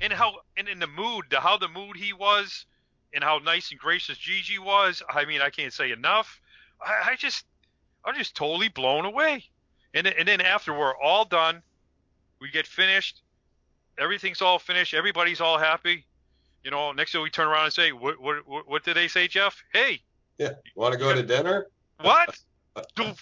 [0.00, 2.66] and how and in the mood, the how the mood he was,
[3.12, 5.02] and how nice and gracious Gigi was.
[5.12, 6.40] I mean, I can't say enough.
[6.80, 7.44] I, I just
[8.04, 9.44] I'm just totally blown away.
[9.92, 11.62] And and then after we're all done,
[12.40, 13.22] we get finished.
[13.98, 14.94] Everything's all finished.
[14.94, 16.04] Everybody's all happy.
[16.64, 19.08] You know, next thing we turn around and say, what what what, what did they
[19.08, 19.62] say, Jeff?
[19.72, 20.00] Hey,
[20.38, 20.50] Yeah.
[20.76, 21.66] Want to go to dinner?
[22.00, 22.38] what?
[22.96, 23.18] Doof.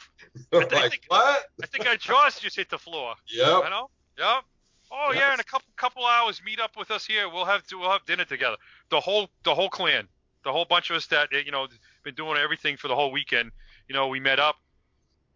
[0.52, 1.44] like think- what?
[1.62, 3.14] I think our jaws just hit the floor.
[3.28, 3.64] Yep.
[3.64, 3.90] You know?
[4.18, 4.44] Yep.
[4.92, 7.28] Oh yeah, in a couple couple hours, meet up with us here.
[7.28, 8.56] We'll have to, we'll have dinner together.
[8.90, 10.06] The whole the whole clan,
[10.44, 11.66] the whole bunch of us that you know
[12.04, 13.50] been doing everything for the whole weekend.
[13.88, 14.56] You know, we met up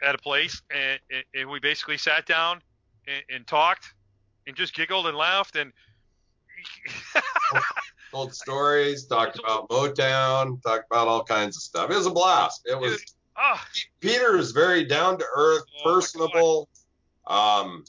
[0.02, 0.98] at a place and,
[1.34, 2.62] and we basically sat down
[3.10, 3.94] and, and talked
[4.46, 5.72] and just giggled and laughed and.
[8.10, 11.90] Told stories, talked about Motown, talked about all kinds of stuff.
[11.90, 12.62] It was a blast.
[12.66, 13.00] It was
[13.42, 13.66] Ah,
[14.00, 16.68] Peter is very down to earth, Oh, personable.
[17.26, 17.84] Um,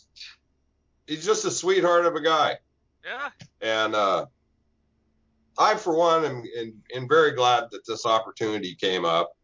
[1.07, 2.57] he's just a sweetheart of a guy,
[3.03, 3.30] yeah,
[3.61, 4.28] and uh,
[5.57, 9.36] I, for one, am, am, am very glad that this opportunity came up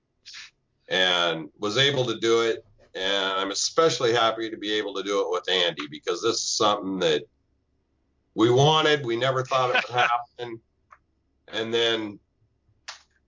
[0.88, 2.64] and was able to do it.
[2.98, 6.58] And I'm especially happy to be able to do it with Andy because this is
[6.58, 7.24] something that
[8.34, 9.06] we wanted.
[9.06, 10.08] We never thought it would
[10.40, 10.60] happen,
[11.50, 12.20] and then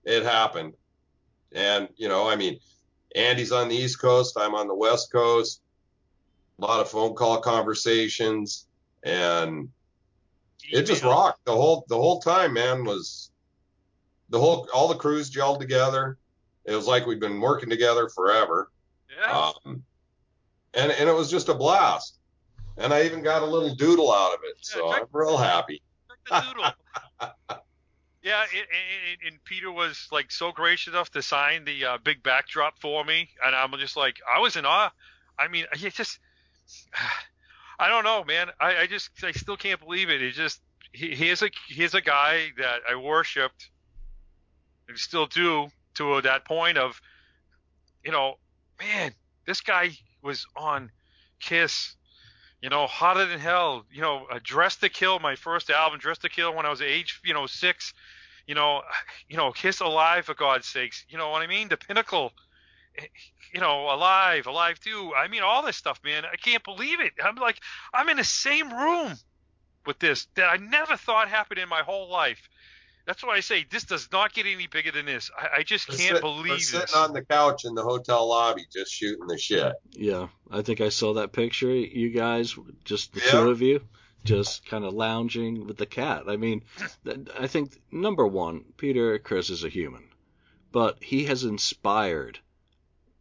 [0.04, 0.74] it happened.
[1.52, 2.58] And you know, I mean,
[3.14, 4.36] Andy's on the East Coast.
[4.36, 5.62] I'm on the West Coast.
[6.58, 8.66] a lot of phone call conversations,
[9.04, 9.68] and
[10.72, 12.54] it just rocked the whole the whole time.
[12.54, 13.30] Man, was
[14.30, 16.18] the whole all the crews gelled together.
[16.64, 18.70] It was like we'd been working together forever.
[19.20, 19.52] Yeah.
[19.66, 19.84] Um,
[20.74, 22.18] and and it was just a blast.
[22.76, 25.82] And I even got a little doodle out of it, so check- I'm real happy.
[26.30, 26.72] the doodle.
[28.22, 32.22] yeah, and, and, and Peter was like so gracious enough to sign the uh, big
[32.22, 34.90] backdrop for me, and I'm just like, I was in awe.
[35.38, 36.18] I mean, it just,
[37.78, 38.48] I don't know, man.
[38.60, 40.22] I, I just, I still can't believe it.
[40.22, 40.60] It just,
[40.92, 43.70] he, here's a, here's a guy that I worshipped,
[44.88, 47.00] and still do to that point of,
[48.04, 48.36] you know,
[48.80, 49.12] man,
[49.46, 49.90] this guy
[50.22, 50.90] was on
[51.40, 51.96] Kiss
[52.60, 53.84] you know, hotter than hell.
[53.90, 56.82] You know, uh, Dressed to Kill, my first album, Dressed to Kill, when I was
[56.82, 57.94] age, you know, six.
[58.46, 58.82] You know,
[59.28, 61.04] you know, Kiss Alive for God's sakes.
[61.08, 61.68] You know what I mean?
[61.68, 62.32] The pinnacle.
[62.98, 63.06] eh,
[63.54, 65.12] You know, Alive, Alive II.
[65.16, 66.24] I mean, all this stuff, man.
[66.24, 67.12] I can't believe it.
[67.24, 67.60] I'm like,
[67.94, 69.14] I'm in the same room
[69.86, 72.48] with this that I never thought happened in my whole life.
[73.06, 75.30] That's why I say this does not get any bigger than this.
[75.36, 76.94] I, I just We're can't sit- we're believe sitting this.
[76.94, 79.72] on the couch in the hotel lobby just shooting the shit.
[79.92, 81.70] Yeah, I think I saw that picture.
[81.74, 83.30] You guys, just the Yeah.
[83.32, 83.80] two of you,
[84.24, 86.24] just kind of lounging with the cat.
[86.28, 86.62] I mean,
[87.38, 90.04] I think number one, Peter Criss is a human,
[90.72, 92.38] but he has inspired.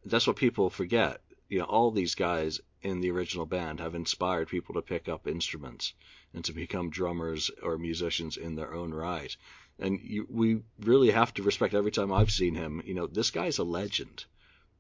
[0.05, 1.21] That's what people forget.
[1.47, 5.27] You know, all these guys in the original band have inspired people to pick up
[5.27, 5.93] instruments
[6.33, 9.35] and to become drummers or musicians in their own right.
[9.79, 12.81] And you, we really have to respect every time I've seen him.
[12.85, 14.25] You know, this guy's a legend,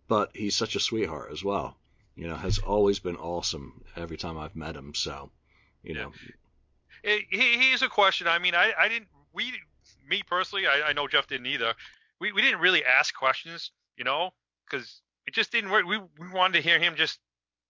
[0.07, 1.77] but he's such a sweetheart as well
[2.19, 4.93] you know, has always been awesome every time I've met him.
[4.93, 5.31] So,
[5.83, 6.11] you know,
[7.01, 7.25] he-
[7.57, 8.27] here's a question.
[8.27, 9.07] I mean, I, I didn't.
[9.31, 9.53] We,
[10.05, 11.73] me personally, I, I know Jeff didn't either.
[12.19, 14.31] We, we didn't really ask questions, you know,
[14.65, 15.85] because it just didn't work.
[15.85, 17.19] We, we wanted to hear him just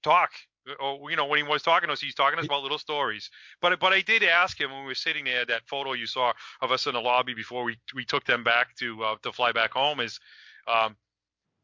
[0.01, 0.31] talk.
[0.79, 2.79] Or you know, when he was talking to us, he's talking to us about little
[2.79, 3.29] stories.
[3.61, 5.45] But but I did ask him when we were sitting there.
[5.45, 8.75] That photo you saw of us in the lobby before we we took them back
[8.77, 10.19] to uh, to fly back home is.
[10.67, 10.95] Um,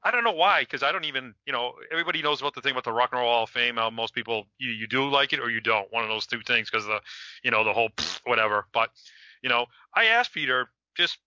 [0.03, 2.74] I don't know why, because I don't even, you know, everybody knows about the thing
[2.74, 3.78] about the Rock and Roll Hall of Fame.
[3.78, 5.91] How most people, you, you do like it or you don't.
[5.91, 6.99] One of those two things, because the,
[7.43, 7.89] you know, the whole
[8.24, 8.68] whatever.
[8.72, 8.91] But,
[9.41, 11.18] you know, I asked Peter just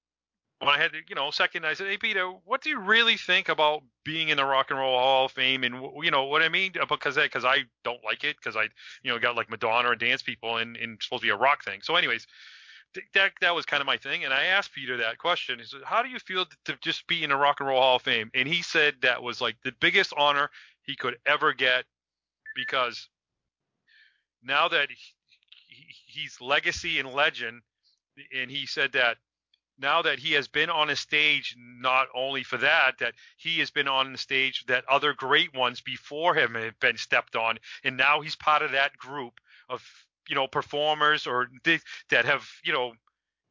[0.59, 3.17] when I had, to, you know, second, I said, hey Peter, what do you really
[3.17, 5.63] think about being in the Rock and Roll Hall of Fame?
[5.63, 6.73] And you know what I mean?
[6.89, 8.65] Because because I don't like it because I,
[9.03, 11.37] you know, got like Madonna and dance people and, and it's supposed to be a
[11.37, 11.81] rock thing.
[11.83, 12.27] So, anyways,
[12.95, 14.25] th- that that was kind of my thing.
[14.25, 15.61] And I asked Peter that question.
[15.61, 17.97] He said, "How do you feel to just be in the Rock and Roll Hall
[17.97, 20.51] of Fame?" And he said that was like the biggest honor
[20.83, 21.85] he could ever get
[22.57, 23.09] because
[24.43, 27.63] now that he- he's legacy and legend,
[28.35, 29.19] and he said that
[29.79, 33.70] now that he has been on a stage, not only for that, that he has
[33.70, 37.97] been on the stage that other great ones before him have been stepped on, and
[37.97, 39.35] now he's part of that group
[39.68, 39.83] of
[40.29, 42.93] you know performers or th- that have you know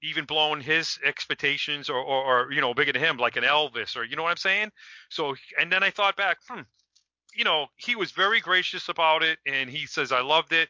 [0.04, 3.96] even blown his expectations or, or, or you know bigger than him like an Elvis
[3.98, 4.72] or you know what I'm saying?
[5.10, 6.62] So and then I thought back hmm
[7.36, 10.70] you know he was very gracious about it and he says I loved it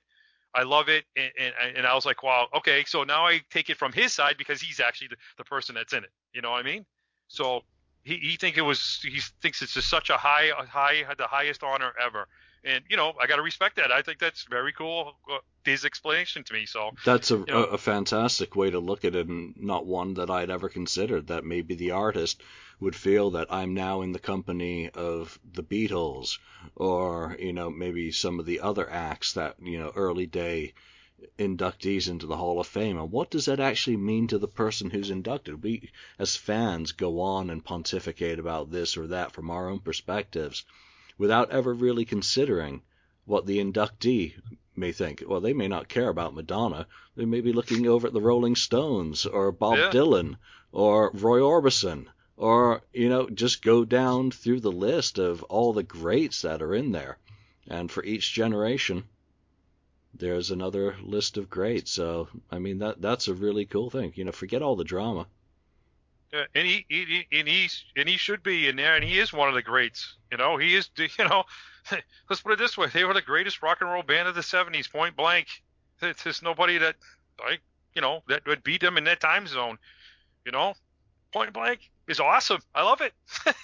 [0.53, 3.69] I love it and, and, and I was like wow okay so now I take
[3.69, 6.11] it from his side because he's actually the, the person that's in it.
[6.33, 6.85] You know what I mean?
[7.27, 7.61] So
[8.03, 11.27] he, he think it was he thinks it's just such a high a high the
[11.27, 12.27] highest honor ever
[12.63, 15.85] and you know I got to respect that I think that's very cool uh, his
[15.85, 19.15] explanation to me so that's a, You know- a, a fantastic way to look at
[19.15, 21.27] it, and not one that I'd ever considered.
[21.27, 22.41] That maybe the artist
[22.79, 26.37] would feel that I'm now in the company of the Beatles,
[26.75, 30.73] or you know maybe some of the other acts that you know early day
[31.39, 32.97] inductees into the Hall of Fame.
[32.97, 35.63] And what does that actually mean to the person who's inducted?
[35.63, 35.89] We,
[36.19, 40.63] as fans, go on and pontificate about this or that from our own perspectives
[41.17, 42.81] without ever really considering
[43.25, 44.33] what the inductee
[44.75, 45.23] may think.
[45.27, 46.87] Well, they may not care about Madonna.
[47.15, 49.89] They may be looking over at the Rolling Stones or Bob Yeah.
[49.91, 50.37] Dylan
[50.71, 52.05] or Roy Orbison
[52.37, 56.75] or, you know, just go down through the list of all the greats that are
[56.75, 57.17] in there.
[57.67, 59.03] And for each generation,
[60.13, 61.91] there's another list of greats.
[61.91, 64.13] So, I mean, that that's a really cool thing.
[64.15, 65.27] You know, forget all the drama.
[66.33, 69.31] And he, he, he and he's and he should be in there, and he is
[69.31, 70.15] one of the greats.
[70.31, 70.89] You know, he is.
[71.17, 71.43] You know,
[72.29, 74.41] let's put it this way: they were the greatest rock and roll band of the
[74.41, 75.47] '70s, point blank.
[75.99, 76.95] There's just nobody that,
[77.43, 77.61] like,
[77.95, 79.77] you know, that would beat them in that time zone.
[80.45, 80.73] You know,
[81.33, 82.61] point blank is awesome.
[82.75, 83.13] I love it.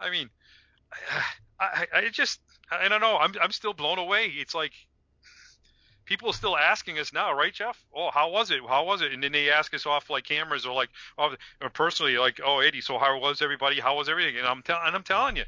[0.00, 0.30] I mean,
[1.60, 2.40] I, I, I just,
[2.70, 3.16] I don't know.
[3.16, 4.26] I'm, I'm still blown away.
[4.26, 4.72] It's like
[6.04, 7.82] people are still asking us now, right, Jeff?
[7.94, 8.60] Oh, how was it?
[8.66, 9.12] How was it?
[9.12, 12.60] And then they ask us off like cameras or like, off, or personally, like, oh,
[12.60, 13.80] Eddie, so how was everybody?
[13.80, 14.36] How was everything?
[14.36, 15.44] And I'm telling, and I'm telling you,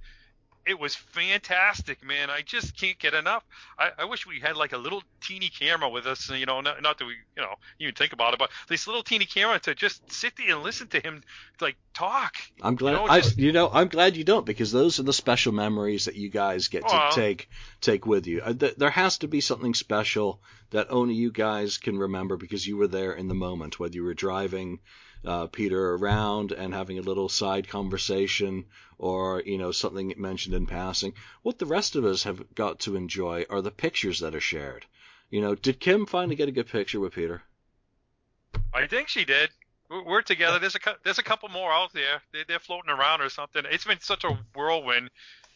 [0.66, 2.28] it was fantastic, man.
[2.30, 3.44] I just can't get enough.
[3.78, 6.82] I, I wish we had like a little teeny camera with us, you know, not,
[6.82, 9.74] not that we, you know, even think about it, but this little teeny camera to
[9.74, 11.22] just sit there and listen to him
[11.60, 12.34] like talk.
[12.62, 15.04] I'm glad You know, I, just- you know, I'm glad you don't because those are
[15.04, 17.48] the special memories that you guys get to take
[17.80, 18.40] take with you.
[18.42, 20.40] Uh, there has to be something special
[20.70, 24.02] that only you guys can remember because you were there in the moment, whether you
[24.02, 24.80] were driving
[25.24, 28.64] uh, Peter around and having a little side conversation
[28.98, 31.12] or you know something mentioned in passing.
[31.42, 34.86] What the rest of us have got to enjoy are the pictures that are shared.
[35.30, 37.42] You know, did Kim finally get a good picture with Peter?
[38.72, 39.50] I think she did.
[39.88, 40.58] We're, together.
[40.58, 42.20] There's a there's a couple more out there.
[42.48, 43.62] They're floating around or something.
[43.70, 45.10] It's been such a whirlwind.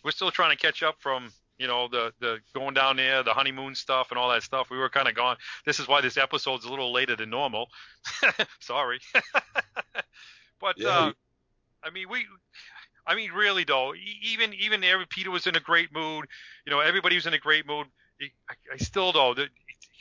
[0.04, 3.34] We're still trying to catch up from you know the the going down there, the
[3.34, 4.70] honeymoon stuff and all that stuff.
[4.70, 5.36] We were kind of gone.
[5.66, 7.68] This is why this episode's a little later than normal.
[8.60, 8.98] Sorry.
[10.60, 11.12] but Yeah, uh,
[11.84, 12.26] I mean we.
[13.06, 13.92] I mean, really though,
[14.22, 16.26] even even every Peter was in a great mood.
[16.64, 17.86] You know, everybody was in a great mood.
[18.22, 19.48] I, I still though, the, you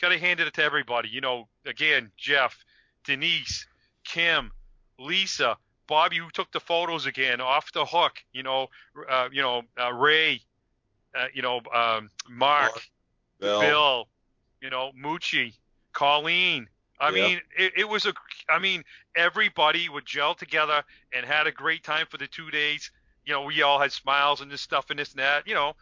[0.02, 1.10] gotta hand it to everybody.
[1.10, 2.58] You know, again, Jeff,
[3.04, 3.66] Denise,
[4.06, 4.52] Kim,
[4.98, 5.58] Lisa,
[5.88, 8.14] Bobby, who took the photos again, off the hook.
[8.32, 8.68] You know,
[9.10, 10.42] uh, you know, uh, Ray,
[11.16, 12.82] uh, you know, um, Mark, Mark,
[13.40, 14.08] Bill, Bill,
[14.62, 15.54] you know, Moochie,
[15.94, 16.68] Colleen.
[17.00, 17.28] I Yeah.
[17.28, 18.14] mean, it, it was a.
[18.50, 18.84] I mean,
[19.16, 20.84] everybody would gel together
[21.14, 22.92] and had a great time for the two days.
[23.26, 25.48] You know, we all had smiles and this stuff and this and that.
[25.48, 25.74] You know,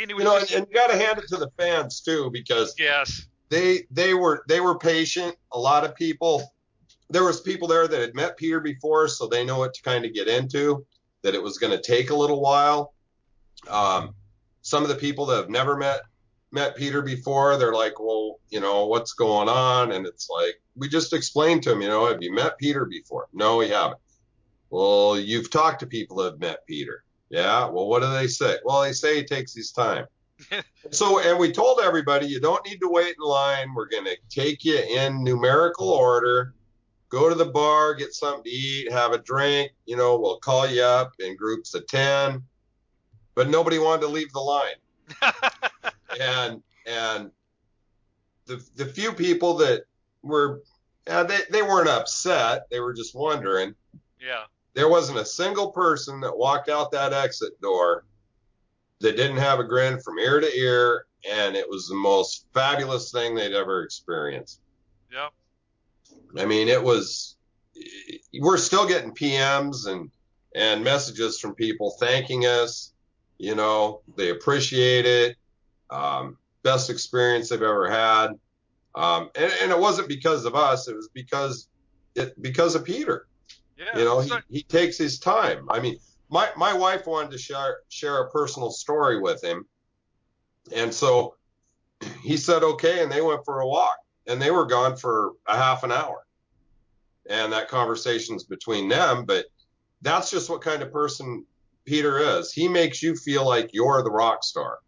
[0.00, 1.50] and it was you know, just, and, and you got to hand it to the
[1.56, 5.36] fans too because yes, they they were they were patient.
[5.52, 6.52] A lot of people,
[7.08, 10.04] there was people there that had met Peter before, so they know what to kind
[10.04, 10.84] of get into.
[11.22, 12.94] That it was going to take a little while.
[13.68, 14.14] Um,
[14.68, 16.02] some of the people that have never met
[16.50, 19.92] met Peter before, they're like, well, you know, what's going on?
[19.92, 23.28] And it's like we just explained to him, you know, have you met Peter before?
[23.32, 24.00] No, we haven't.
[24.70, 27.04] Well, you've talked to people that have met Peter.
[27.30, 27.66] Yeah.
[27.66, 28.56] Well, what do they say?
[28.64, 30.06] Well, they say he takes his time.
[30.90, 33.74] So, and we told everybody you don't need to wait in line.
[33.74, 36.54] We're going to take you in numerical order.
[37.10, 39.72] Go to the bar, get something to eat, have a drink.
[39.84, 42.42] You know, we'll call you up in groups of 10.
[43.38, 44.74] But nobody wanted to leave the line.
[46.20, 47.30] And, and
[48.46, 49.84] the, the few people that
[50.24, 50.62] were,
[51.06, 52.68] yeah, they, they weren't upset.
[52.70, 53.76] They were just wondering.
[54.20, 54.44] yeah.
[54.74, 58.04] There wasn't a single person that walked out that exit door
[58.98, 63.12] that didn't have a grin from ear to ear, and it was the most fabulous
[63.12, 64.60] thing they'd ever experienced.
[65.12, 65.32] Yep.
[66.36, 67.36] I mean, it was.
[68.40, 70.10] We're still getting PMs and
[70.56, 72.92] and messages from people thanking us.
[73.38, 75.36] You know, they appreciate it.
[75.90, 78.32] Um, best experience they've ever had.
[78.94, 80.88] Um, and, and it wasn't because of us.
[80.88, 81.68] It was because
[82.14, 83.26] it because of Peter.
[83.76, 83.98] Yeah.
[83.98, 85.68] You know, he, he takes his time.
[85.70, 89.66] I mean, my my wife wanted to share share a personal story with him,
[90.74, 91.36] and so
[92.22, 95.56] he said okay, and they went for a walk, and they were gone for a
[95.56, 96.26] half an hour,
[97.30, 99.24] and that conversation's between them.
[99.24, 99.46] But
[100.02, 101.44] that's just what kind of person
[101.88, 102.52] Peter is.
[102.52, 104.78] He makes you feel like you're the rock star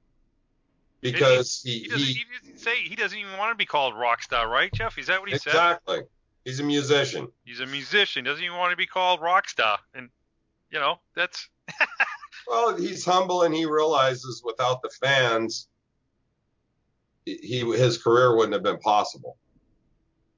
[1.01, 3.97] because he, he doesn't, he he doesn't say he doesn't even want to be called
[3.97, 4.99] rock star, right, Jeff?
[4.99, 5.51] Is that what he said?
[5.51, 6.01] exactly
[6.45, 7.29] he's a musician.
[7.45, 8.25] He's a musician.
[8.25, 10.09] Doesn't even want to be called rock star, and
[10.71, 11.49] you know that's
[12.49, 15.69] Well, he's humble and he realizes without the fans,
[17.25, 19.37] he his career wouldn't have been possible.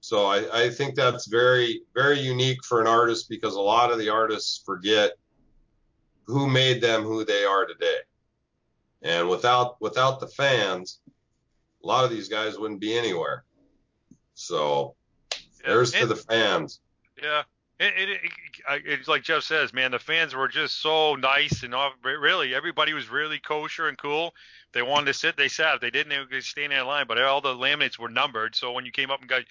[0.01, 3.99] So I, I think that's very very unique for an artist because a lot of
[3.99, 5.13] the artists forget
[6.27, 7.99] who made them who they are today.
[9.03, 11.01] And without without the fans,
[11.83, 13.45] a lot of these guys wouldn't be anywhere.
[14.35, 14.95] So
[15.65, 16.81] there's to the fans.
[17.21, 17.43] Yeah.
[17.81, 19.91] It, it, it, it's like Jeff says, man.
[19.91, 24.35] The fans were just so nice and all, really everybody was really kosher and cool.
[24.73, 25.75] They wanted to sit, they sat.
[25.75, 27.07] If they didn't, they would stay in line.
[27.09, 29.43] But all the laminates were numbered, so when you came up and got,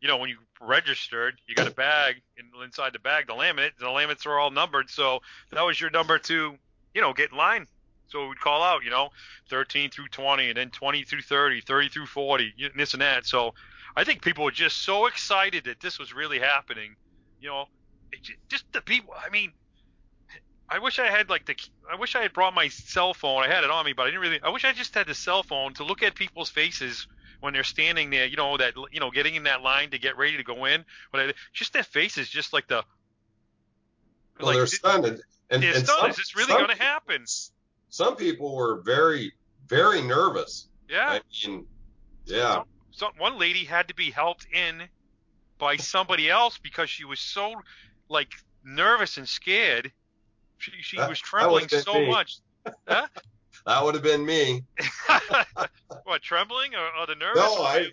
[0.00, 3.76] you know, when you registered, you got a bag, and inside the bag, the laminate,
[3.78, 4.90] the laminates were all numbered.
[4.90, 5.20] So
[5.52, 6.56] that was your number to,
[6.94, 7.66] you know, get in line.
[8.08, 9.08] So we'd call out, you know,
[9.50, 13.26] 13 through 20, and then 20 through 30, 30 through 40, y- this and that.
[13.26, 13.54] So
[13.96, 16.94] I think people were just so excited that this was really happening.
[17.40, 17.64] You know,
[18.48, 19.14] just the people.
[19.14, 19.52] I mean,
[20.68, 21.56] I wish I had like the.
[21.90, 23.42] I wish I had brought my cell phone.
[23.42, 24.40] I had it on me, but I didn't really.
[24.42, 27.06] I wish I just had the cell phone to look at people's faces
[27.40, 28.26] when they're standing there.
[28.26, 28.74] You know that.
[28.92, 30.84] You know, getting in that line to get ready to go in.
[31.12, 32.82] But just their faces, just like the.
[34.38, 35.04] Well, like, they're stunned.
[35.06, 35.20] And,
[35.50, 36.00] and, they're and stunned.
[36.00, 37.24] some- Is this really going to happen?
[37.88, 39.32] some people were very,
[39.68, 40.68] very nervous.
[40.88, 41.08] Yeah.
[41.08, 41.64] I mean,
[42.26, 44.82] yeah, some one lady had to be helped in
[45.58, 47.54] by somebody else because she was so
[48.08, 48.28] like
[48.64, 49.92] nervous and scared.
[50.58, 52.08] She she That- was trembling so me.
[52.08, 52.38] much.
[52.86, 53.06] Huh?
[53.66, 54.64] that would have been me.
[56.04, 57.36] what trembling or, or the nerves?
[57.36, 57.90] No, I,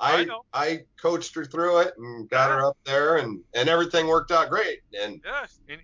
[0.00, 0.28] I I.
[0.52, 4.48] I coached her through it and got her up there, and and everything worked out
[4.48, 4.78] great.
[4.98, 5.80] And yeah, and,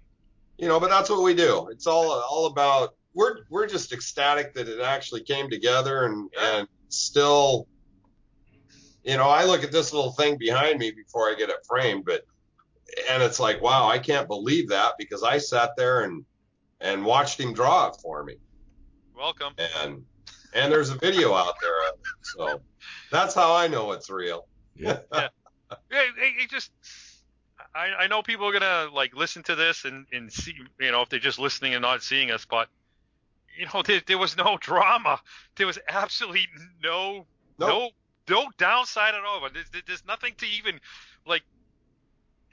[0.56, 1.68] you know, but that's what we do.
[1.70, 2.94] It's all all about.
[3.12, 6.58] We're we're just ecstatic that it actually came together, and Yeah.
[6.58, 7.66] and still.
[9.02, 12.06] You know, I look at this little thing behind me before I get it framed,
[12.06, 12.22] but
[13.10, 16.24] and it's like, wow, I can't believe that because I sat there and
[16.80, 18.36] and watched him draw it for me.
[19.16, 19.54] Welcome.
[19.82, 20.04] and
[20.54, 22.00] and there's a video out there of it.
[22.22, 22.60] So
[23.10, 24.46] that's how I know it's real.
[24.76, 24.98] Yeah.
[25.90, 26.70] Yeah, it, it just.
[27.74, 31.02] I, I know people are gonna like listen to this and, and see you know
[31.02, 32.68] if they're just listening and not seeing us, but
[33.58, 35.20] you know there, there was no drama.
[35.56, 36.46] There was absolutely
[36.82, 37.26] no
[37.58, 37.92] Nope.
[38.28, 39.40] no no downside at all.
[39.52, 40.78] There's, there's nothing to even
[41.26, 41.42] like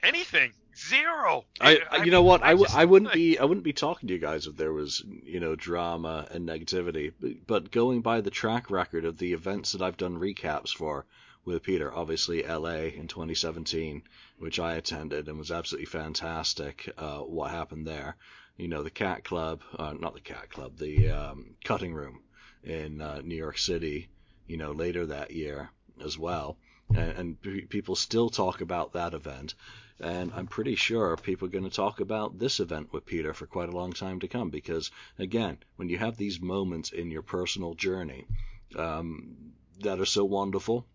[0.02, 0.52] anything.
[0.76, 1.44] Zero.
[1.60, 2.42] I, I- you know what?
[2.42, 4.72] I, w- just- I wouldn't be I wouldn't be talking to you guys if there
[4.72, 7.12] was you know drama and negativity.
[7.20, 11.06] But, but going by the track record of the events that I've done recaps for
[11.44, 14.02] with Peter, obviously LA in 2017,
[14.38, 16.88] which I attended and was absolutely fantastic.
[16.96, 18.16] Uh, what happened there?
[18.56, 22.20] You know, the Cat Club, uh, not the Cat Club, the um, Cutting Room
[22.62, 24.08] in uh, New York City.
[24.46, 25.70] You know, later that year
[26.04, 26.58] as well,
[26.94, 29.54] and, and people still talk about that event.
[30.04, 33.46] And I'm pretty sure people are going to talk about this event with Peter for
[33.46, 37.22] quite a long time to come because, again, when you have these moments in your
[37.22, 38.26] personal journey
[38.74, 40.88] um, that are so wonderful,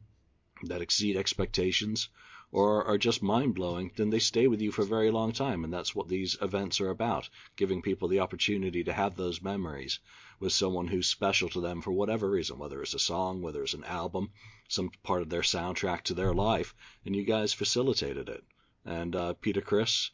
[0.64, 2.10] that exceed expectations,
[2.51, 5.64] or are just mind blowing, then they stay with you for a very long time.
[5.64, 9.99] And that's what these events are about giving people the opportunity to have those memories
[10.41, 13.74] with someone who's special to them for whatever reason, whether it's a song, whether it's
[13.74, 14.32] an album,
[14.68, 16.76] some part of their soundtrack to their life.
[17.05, 18.43] And you guys facilitated it
[18.88, 20.10] and uh, Peter Criss,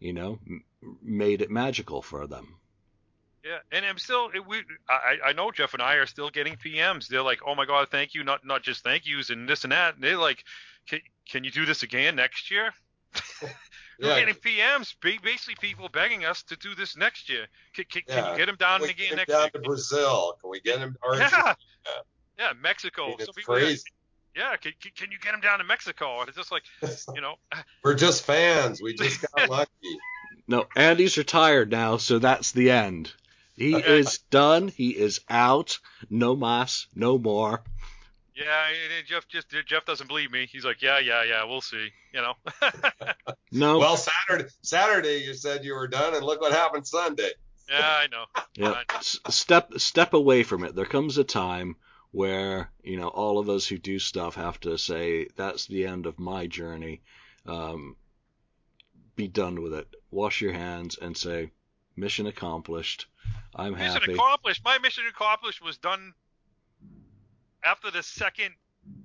[0.00, 0.64] you know, m-
[1.02, 2.56] made it magical for them.
[3.44, 6.56] Yeah, and I'm still it- we I I know Jeff and I are still getting
[6.56, 7.06] PMs.
[7.06, 9.72] They're like, "Oh my god, thank you, not not just thank yous and this and
[9.72, 10.44] that." And they're like,
[10.88, 11.00] "Can
[11.30, 12.74] can you do this again next year?"
[13.98, 14.18] We're Yeah.
[14.20, 17.46] getting PMs, basically people begging us to do this next year.
[17.72, 19.50] Can, can, can you get him down Can we again get him next down year?
[19.52, 20.36] to Brazil?
[20.40, 20.96] Can we get him?
[21.02, 21.56] Argentina?
[21.86, 21.92] Yeah,
[22.38, 23.04] yeah, Mexico.
[23.04, 23.82] I mean, Some it's people are- crazy.
[24.36, 26.20] Yeah, can, can, can you get him down to Mexico?
[26.20, 26.62] And it's just like,
[27.14, 27.34] you know,
[27.84, 28.80] We're just fans.
[28.82, 29.70] We just got lucky.
[30.48, 33.12] No, Andy's retired now, so that's the end.
[33.56, 33.98] He Okay.
[34.00, 34.68] is done.
[34.68, 35.78] He is out.
[36.10, 37.62] No mas, no more.
[38.34, 38.66] yeah.
[38.68, 40.46] And and Jeff just Jeff doesn't believe me.
[40.52, 41.88] He's like, yeah, yeah, yeah, we'll see.
[42.12, 42.34] You know.
[43.52, 43.78] No.
[43.78, 47.30] Well, Saturday, Saturday you said you were done, and look what happened Sunday.
[47.70, 48.24] yeah, I know.
[48.54, 48.82] yeah.
[48.96, 50.74] S- Step step away from it.
[50.74, 51.76] There comes a time
[52.12, 56.06] where you know all of us who do stuff have to say that's the end
[56.06, 57.02] of my journey.
[57.46, 57.96] Um,
[59.14, 59.88] be done with it.
[60.10, 61.50] Wash your hands and say,
[61.96, 63.06] mission accomplished.
[63.54, 63.98] I'm Mission happy.
[64.08, 64.62] Mission accomplished.
[64.64, 66.12] My mission accomplished was done
[67.64, 68.54] after the second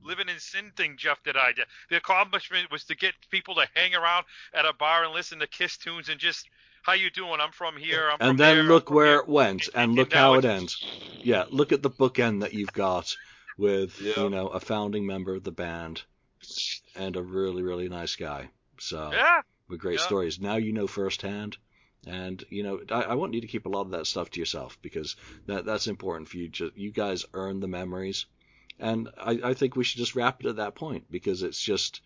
[0.04, 1.66] living in sin thing Jeff did I did.
[1.90, 5.48] The accomplishment was to get people to hang around at a bar and listen to
[5.48, 6.48] Kiss tunes and just
[6.84, 7.40] how you doing?
[7.40, 8.10] I'm from here.
[8.10, 10.14] I'm from and then there, I'm look from where here." it went and And look
[10.14, 10.84] how it ends
[11.24, 13.16] yeah look at the bookend that you've got
[13.58, 14.24] with Yeah.
[14.24, 16.02] you know a founding member of the band
[16.96, 19.42] and a really really nice guy so Yeah.
[19.70, 20.06] with great yeah.
[20.06, 21.58] stories now you know firsthand
[22.08, 24.40] and you know I, I want you to keep a lot of that stuff to
[24.40, 25.16] yourself because
[25.46, 28.26] that that's important for you just you guys earn the memories
[28.80, 32.02] and I, I think we should just wrap it at that point because it's just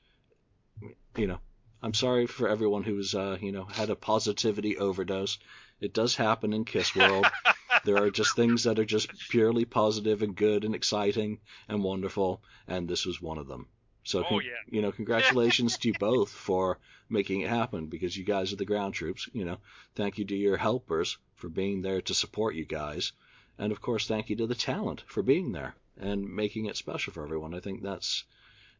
[1.16, 1.40] you know
[1.86, 5.38] I'm sorry for everyone who's uh, you know had a positivity overdose.
[5.80, 7.28] It does happen in Kiss World.
[7.86, 12.42] there are just things that are just purely positive and good and exciting and wonderful,
[12.68, 13.68] and this was one of them.
[14.04, 14.52] So, Oh, con- yeah.
[14.68, 18.66] you know, congratulations to you both for making it happen because you guys are the
[18.66, 19.30] ground troops.
[19.32, 19.58] You know,
[19.94, 23.12] thank you to your helpers for being there to support you guys,
[23.60, 27.14] and of course, thank you to the talent for being there and making it special
[27.14, 27.54] for everyone.
[27.54, 28.24] I think that's,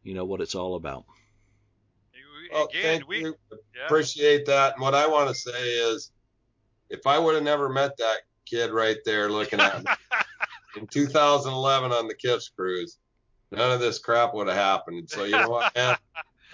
[0.02, 1.04] you know, what it's all about.
[2.52, 3.34] Well, Again, thank we you.
[3.74, 3.86] yeah.
[3.86, 4.74] Appreciate that.
[4.74, 6.10] And what I want to say is,
[6.90, 9.90] if I would have never met that kid right there looking at me
[10.76, 12.98] in 2011 on the Kiss cruise,
[13.50, 15.08] none of this crap would have happened.
[15.10, 15.96] So you know what, man,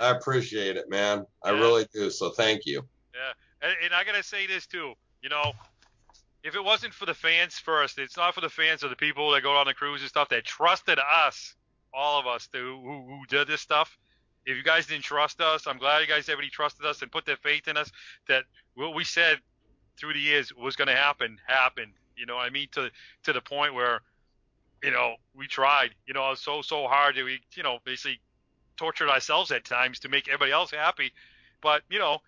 [0.00, 1.26] I appreciate it, man.
[1.44, 1.60] I Yeah.
[1.60, 2.10] really do.
[2.10, 2.82] So thank you.
[3.14, 4.94] Yeah, and, and I gotta say this too.
[5.22, 5.52] You know,
[6.42, 9.30] if it wasn't for the fans first, it's not for the fans or the people
[9.32, 11.54] that go on the cruise and stuff that trusted us,
[11.92, 13.96] all of us, to, who, who did this stuff.
[14.44, 17.24] If you guys didn't trust us, I'm glad you guys everybody trusted us and put
[17.24, 17.90] their faith in us.
[18.28, 19.38] That what we said
[19.96, 21.92] through the years was going to happen happened.
[22.16, 22.90] You know, I mean to
[23.24, 24.00] to the point where,
[24.82, 25.90] you know, we tried.
[26.06, 28.20] You know, so so hard that we, you know, basically
[28.76, 31.12] tortured ourselves at times to make everybody else happy.
[31.60, 32.18] But you know,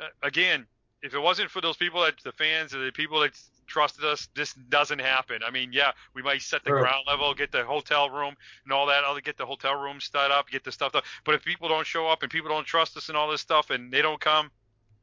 [0.00, 0.66] uh, again,
[1.02, 3.32] if it wasn't for those people that the fans or the people that
[3.66, 5.40] trusted us, this doesn't happen.
[5.46, 8.34] I mean, yeah, we might set the ground level, get the hotel room
[8.64, 11.02] and all that, other get the hotel room set up, get the stuff done.
[11.24, 13.70] But if people don't show up and people don't trust us and all this stuff,
[13.70, 14.50] and they don't come,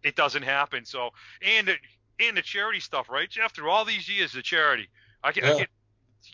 [0.04, 0.86] it doesn't happen.
[0.86, 1.10] So,
[1.42, 1.76] and the,
[2.20, 3.54] and the charity stuff, right, Jeff?
[3.54, 4.90] Through all these years, the charity,
[5.24, 5.56] I can, I Yeah.
[5.58, 5.68] can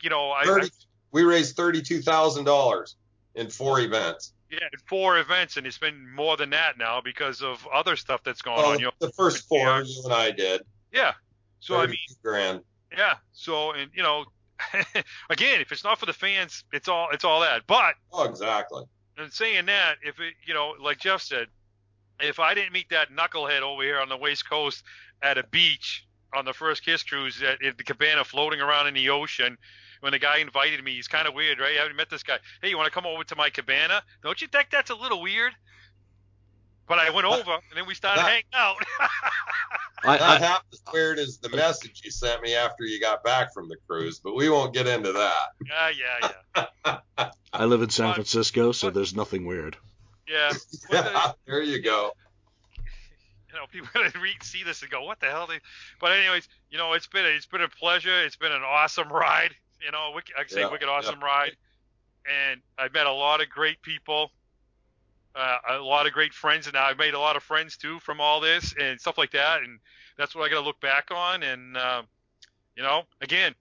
[0.02, 0.68] you know, I, I 30,
[1.12, 2.96] we raised thirty-two thousand dollars
[3.34, 4.32] in four events.
[4.50, 8.42] yeah, four events, and it's been more than that now because of other stuff that's
[8.42, 8.78] going Well, on.
[8.80, 10.62] You know, the first four you and I did.
[10.92, 11.12] yeah.
[11.60, 12.60] So I mean, grand.
[12.96, 13.14] yeah.
[13.32, 14.24] So and you know,
[15.30, 17.62] again, if it's not for the fans, it's all it's all that.
[17.66, 18.84] But Oh, exactly.
[19.16, 21.46] and saying that, if it, you know, like Jeff said,
[22.20, 24.82] if I didn't meet that knucklehead over here on the West Coast
[25.22, 26.04] at a beach
[26.34, 29.56] on the first Kiss cruise at, at the cabana floating around in the ocean,
[30.00, 31.76] when the guy invited me, he's kind of weird, right?
[31.76, 32.38] I haven't met this guy.
[32.62, 34.02] Hey, you want to come over to my cabana?
[34.22, 35.52] Don't you think that's a little weird?
[36.88, 38.76] But I went over and then we started That- hanging out.
[40.04, 43.24] I, Not I, half as weird as the message you sent me after you got
[43.24, 45.48] back from the cruise, but we won't get into that.
[45.66, 45.90] yeah,
[46.54, 46.66] yeah,
[47.16, 49.76] yeah, I live in San Francisco, so there's nothing weird.
[50.28, 50.52] yeah.
[50.90, 52.12] But the- Yeah, there you go.
[52.76, 55.58] you know, people are gonna read, see this and go, "What the hell?" They,
[56.00, 58.22] but anyways, you know, it's been a, it's been a pleasure.
[58.24, 59.50] It's been an awesome ride.
[59.84, 61.56] You know, wicked, I say Yeah, wicked awesome ride,
[62.50, 64.30] and I've met a lot of great people,
[65.34, 68.20] uh, a lot of great friends, and I've made a lot of friends too from
[68.20, 69.62] all this and stuff like that.
[69.62, 69.78] And
[70.16, 71.42] that's what I got to look back on.
[71.42, 72.02] And uh,
[72.76, 73.54] you know, again,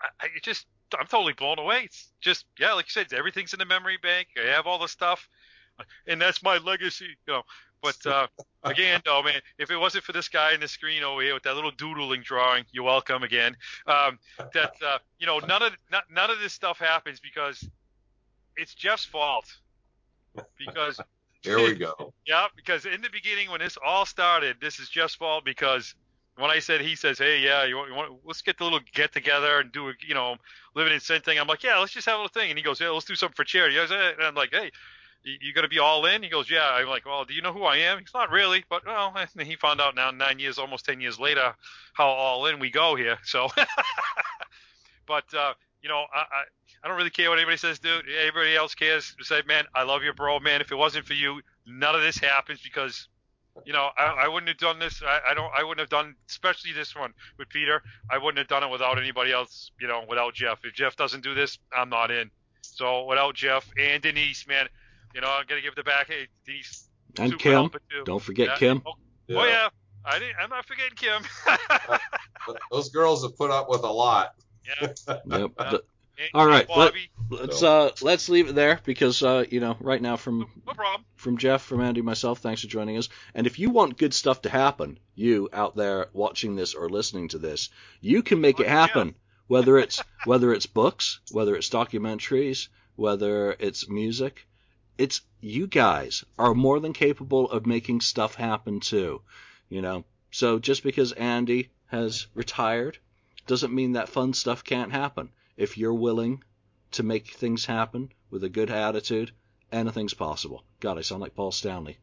[0.00, 0.66] I, I just
[0.98, 1.82] I'm totally blown away.
[1.84, 4.28] It's just yeah, like you said, everything's in the memory bank.
[4.36, 5.28] I have all the stuff,
[6.06, 7.16] and that's my legacy.
[7.26, 7.42] You know,
[7.82, 8.26] but uh,
[8.64, 11.42] again, though, man, if it wasn't for this guy in the screen over here with
[11.44, 13.56] that little doodling drawing, you're welcome again.
[13.86, 14.18] Um,
[14.54, 17.68] that uh, you know, none of not, none of this stuff happens because
[18.56, 19.46] it's Jeff's fault.
[20.58, 21.00] Because
[21.46, 22.12] Here we go.
[22.26, 25.94] yeah, because in the beginning when this all started, this is Jeff's fault because
[26.36, 28.80] when I said he says, hey, yeah, you want, you want let's get the little
[28.92, 30.36] get together and do a you know
[30.74, 31.38] living in sin thing.
[31.38, 32.50] I'm like, yeah, let's just have a little thing.
[32.50, 33.78] And he goes, yeah, let's do something for charity.
[33.78, 34.70] Eh, and I'm like, hey.
[35.22, 36.22] You, you gonna be all in?
[36.22, 36.68] He goes, yeah.
[36.70, 37.98] I'm like, well, do you know who I am?
[37.98, 41.18] He's not really, but well, and he found out now, nine years, almost ten years
[41.18, 41.52] later,
[41.94, 43.18] how all in we go here.
[43.24, 43.48] So,
[45.06, 45.54] but uh,
[45.86, 46.42] you know, I, I
[46.82, 48.06] I don't really care what anybody says, dude.
[48.26, 49.14] Everybody else cares.
[49.20, 50.60] Say, man, I love you, bro, man.
[50.60, 53.06] If it wasn't for you, none of this happens because,
[53.64, 55.00] you know, I, I wouldn't have done this.
[55.06, 55.48] I, I don't.
[55.56, 57.82] I wouldn't have done, especially this one with Peter.
[58.10, 59.70] I wouldn't have done it without anybody else.
[59.80, 60.58] You know, without Jeff.
[60.64, 62.32] If Jeff doesn't do this, I'm not in.
[62.62, 64.66] So without Jeff and Denise, man,
[65.14, 66.08] you know, I'm gonna give the back.
[66.08, 66.88] Hey, Denise,
[67.20, 67.70] And Kim,
[68.04, 68.56] don't forget Yeah.
[68.56, 68.82] Kim.
[68.84, 68.94] Oh,
[69.36, 69.68] oh yeah,
[70.04, 70.34] I didn't.
[70.42, 71.22] I'm not forgetting Kim.
[72.72, 74.32] Those girls have put up with a lot.
[74.66, 74.88] Yeah.
[75.26, 75.50] Yep.
[75.58, 75.70] Yeah.
[75.70, 75.84] The-
[76.32, 79.76] All right, and let- Bobby, let's uh let's leave it there because uh you know
[79.80, 81.04] right now from no problem.
[81.16, 83.08] from Jeff, from Andy, myself, thanks for joining us.
[83.34, 87.28] And if you want good stuff to happen, you out there watching this or listening
[87.28, 87.68] to this,
[88.00, 88.80] you can make it yeah.
[88.86, 89.14] happen.
[89.46, 94.46] Whether it's whether it's books, whether it's documentaries, whether it's music,
[94.96, 99.20] it's you guys are more than capable of making stuff happen too.
[99.68, 100.04] You know.
[100.30, 102.98] So just because Andy has retired
[103.46, 105.30] doesn't mean that fun stuff can't happen.
[105.56, 106.42] If you're willing
[106.92, 109.32] to make things happen with a good attitude,
[109.72, 110.64] anything's possible.
[110.80, 111.98] God, I sound like Paul Stanley.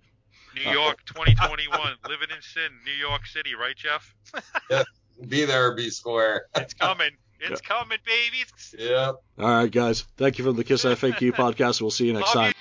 [0.55, 1.79] New York 2021,
[2.09, 4.13] living in sin, New York City, right, Jeff?
[4.69, 4.83] yeah,
[5.27, 6.45] Be there, be square.
[6.55, 7.11] It's coming.
[7.39, 8.37] It's coming, baby.
[8.41, 9.15] It's, Yep.
[9.39, 10.05] All right, guys.
[10.15, 11.81] Thank you from the Kiss FAQ podcast.
[11.81, 12.53] We'll see you next Love time.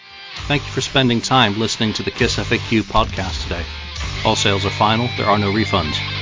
[0.49, 3.65] Thank you for spending time listening to the Kiss FAQ podcast today.
[4.25, 5.09] All sales are final.
[5.17, 6.22] There are no refunds.